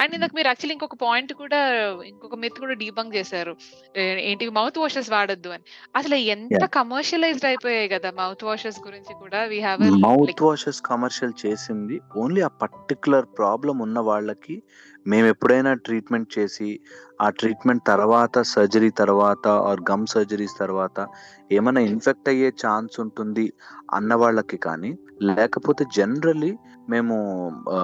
అండ్ 0.00 0.14
ఇందాక 0.14 0.30
మీరు 0.34 0.48
యాక్చువల్లీ 0.48 0.72
ఇంకొక 0.72 0.94
పాయింట్ 0.94 1.32
కూడా 1.32 1.60
ఇంకొక 2.06 2.34
మిత్ 2.34 2.58
కూడా 2.60 2.72
డీబంక్ 2.72 3.16
చేశారు. 3.16 3.56
ఏంటి 3.98 4.50
మౌత్ 4.50 4.78
వాషెస్ 4.78 5.10
వాడొద్దు 5.10 5.48
అని. 5.48 5.64
అసలు 5.96 6.14
ఎంత 6.14 6.64
కమర్షియలైజ్డ్ 6.64 7.44
అయిపోయాయి 7.44 7.88
కదా 7.88 8.10
మౌత్ 8.10 8.44
వాషెస్ 8.44 8.80
గురించి 8.86 9.14
కూడా 9.20 9.42
we 9.44 9.60
have 9.60 9.80
mouth 9.80 10.42
washes 10.42 10.80
commercial 10.82 11.34
చేసింది. 11.46 12.00
ఓన్లీ 12.16 12.40
ఆ 12.40 12.48
పర్టికులర్ 12.62 13.26
ప్రాబ్లం 13.38 13.78
ఉన్న 13.78 13.98
వాళ్ళకి 13.98 14.62
మేము 15.06 15.26
ఎప్పుడైనా 15.26 15.74
ట్రీట్మెంట్ 15.74 16.38
చేసి 16.38 16.80
ఆ 17.22 17.30
ట్రీట్మెంట్ 17.30 17.86
తర్వాత 17.86 18.38
సర్జరీ 18.40 18.90
తర్వాత 18.90 19.48
ఆర్ 19.48 19.80
గమ్ 19.90 20.06
సర్జరీస్ 20.06 20.58
తర్వాత 20.58 21.06
ఏమైనా 21.52 21.80
ఇన్ఫెక్ట్ 21.80 22.28
అయ్యే 22.28 22.48
ఛాన్స్ 22.48 23.00
ఉంటుంది 23.00 23.52
అన్న 23.94 24.14
వాళ్ళకి 24.14 24.56
కానీ 24.56 24.98
లేకపోతే 25.22 25.84
జనరల్లీ 25.96 26.58
మేము 26.88 27.14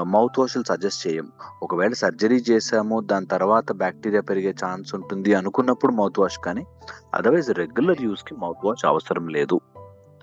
మౌత్ 0.03 0.39
వాష్లు 0.39 0.63
సజెస్ట్ 0.69 1.07
చేయం. 1.07 1.27
ఒకవేళ 1.63 1.93
సర్జరీ 1.93 2.37
చేసాము 2.37 3.01
దాని 3.01 3.27
తర్వాత 3.27 3.73
బ్యాక్టీరియా 3.73 4.23
పెరిగే 4.23 4.55
ఛాన్స్ 4.65 4.95
ఉంటుంది 4.95 5.35
అనుకున్నప్పుడు 5.35 5.93
మౌత్ 5.93 6.19
వాష్ 6.19 6.39
కానీ 6.39 6.65
అదర్వైజ్ 7.15 7.51
రెగ్యులర్ 7.51 8.03
యూస్కి 8.03 8.35
మౌత్ 8.35 8.67
వాష్ 8.67 8.85
అవసరం 8.85 9.29
లేదు. 9.29 9.61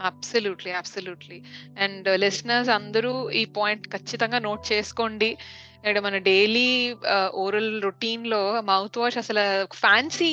అబ్సల్యూట్లీ 0.01 0.71
అబ్సల్యూట్లీ 0.71 1.41
అండ్ 1.79 2.19
లిసనర్స్ 2.19 2.69
అందరూ 2.69 3.29
ఈ 3.29 3.45
పాయింట్ 3.45 3.87
ఖచ్చితంగా 3.87 4.39
నోట్ 4.39 4.71
చేసుకోండి. 4.71 5.37
ఇక్కడ 5.77 5.99
మన 5.99 6.17
డైలీ 6.17 6.95
ఓరల్ 7.33 7.83
రొటీన్లో 7.83 8.61
మౌత్ 8.61 8.97
వాష్ 8.97 9.17
అసలు 9.17 9.65
fancy 9.65 10.29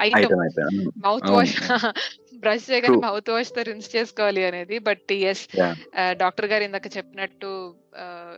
item. 0.00 0.90
Mouth. 1.04 1.30
Wash 1.30 1.56
brush 2.34 2.70
చేయగానే. 2.70 2.96
మౌత్ 2.96 3.30
వాష్తో 3.30 3.62
రిన్స్ 3.62 3.96
చేసుకోవాలి 3.96 4.44
అనేది. 4.44 4.78
But 4.78 5.12
yes. 5.12 5.48
డాక్టర్ 6.10 6.46
గారు 6.46 6.62
ఇందాక 6.62 6.96
చెప్పినట్టు 6.96 7.74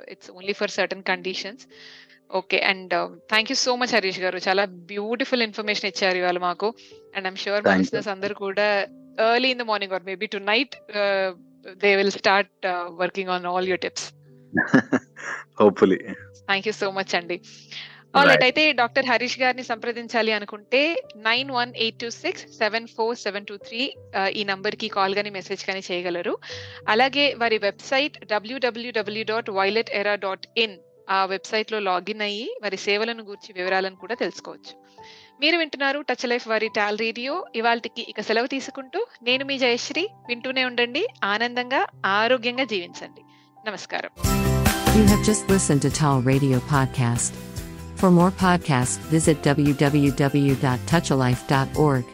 it's 0.09 0.31
only 0.31 0.53
for 0.53 0.71
certain 0.71 1.03
conditions. 1.03 1.66
Okay. 2.33 2.59
And 2.59 3.18
thank 3.29 3.51
you 3.51 3.55
so 3.55 3.77
much 3.77 3.95
Harish 3.95 4.21
garu. 4.21 4.38
చాలా 4.49 4.64
బ్యూటిఫుల్ 4.64 5.42
ఇన్ఫర్మేషన్ 5.42 5.87
ఇచ్చారు 5.87 6.16
ఇవాళ 6.16 6.38
మాకు. 6.38 6.75
అండ్ 7.16 7.27
ఐమ్ 7.27 7.37
షూర్ 7.37 7.64
మా. 7.66 7.77
లిసనర్స్ 7.77 8.09
అందరూ 8.09 8.35
కూడా 8.35 8.87
early 9.18 9.51
in 9.51 9.59
the 9.59 9.62
morning 9.62 9.92
or 9.92 10.03
maybe 10.03 10.27
tonight 10.38 10.77
they 11.81 11.96
will 11.96 12.11
start 12.11 12.53
working 12.90 13.29
on 13.29 13.46
all 13.46 13.68
your 13.68 13.81
tips 13.81 14.12
hopefully 15.61 15.98
thank 16.48 16.66
you 16.66 16.72
so 16.72 16.90
much 16.90 17.14
అండి 17.14 17.38
Right. 18.14 18.42
అయితే 18.42 18.72
doctor 18.72 19.07
Harish 19.07 19.38
గారిని 19.38 19.62
సంప్రదించాలి 19.62 20.33
అనుకుంటే 20.33 20.81
nine 21.16 21.51
one 21.51 21.75
eight 21.77 21.98
two 21.98 22.11
six 22.11 22.59
seven 22.59 22.87
four 22.87 23.16
seven 23.16 23.46
two 23.46 23.57
three 23.57 23.94
ఈ 24.33 24.44
నంబర్కి 24.44 24.88
call 24.88 25.14
గానీ 25.14 25.31
message 25.31 25.64
కానీ 25.64 25.83
చేయగలరు. 25.90 26.35
అలాగే 26.88 27.35
వారి 27.35 27.59
website 27.59 28.25
W W W 28.25 29.25
dot 29.25 29.51
violet 29.51 29.90
era 29.90 30.14
dot 30.14 30.46
in 30.57 30.77
ఆ 31.09 31.25
వెబ్సైట్లో 31.25 31.79
లాగిన్ 31.79 32.20
అయ్యి 32.20 32.46
వారి 32.62 32.77
సేవలను 32.77 33.22
గురించి 33.22 33.53
వివరాలను 33.53 33.96
కూడా 33.96 34.14
తెలుసుకోవచ్చు 34.14 34.75
మీరు 35.43 35.57
వింటున్నారు 35.61 36.01
టచ్ 36.09 36.25
లైఫ్ 36.31 36.45
వారి 36.51 36.69
టాల్ 36.77 36.99
రేడియో 36.99 37.33
ఇవాళకి 37.59 38.03
ఇక 38.11 38.21
సెలవు 38.29 38.49
తీసుకుంటూ 38.53 38.99
నేను 39.29 39.45
మీ 39.45 39.55
జయశ్రీ 39.63 40.05
వింటూనే 40.29 40.63
ఉండండి 40.71 41.03
ఆనందంగా 41.31 41.81
ఆరోగ్యంగా 42.19 42.67
జీవించండి 42.75 43.25
నమస్కారం 43.67 44.13
You 44.95 45.05
have 45.07 45.25
just 45.25 45.49
listened 45.49 45.81
to 45.83 45.91
Tall 45.93 46.21
Radio 46.25 46.59
Podcast. 46.71 47.35
For 47.97 48.11
more 48.11 48.33
podcasts, 48.41 48.99
visit 49.13 49.39
www.touchalife.org. 49.47 52.05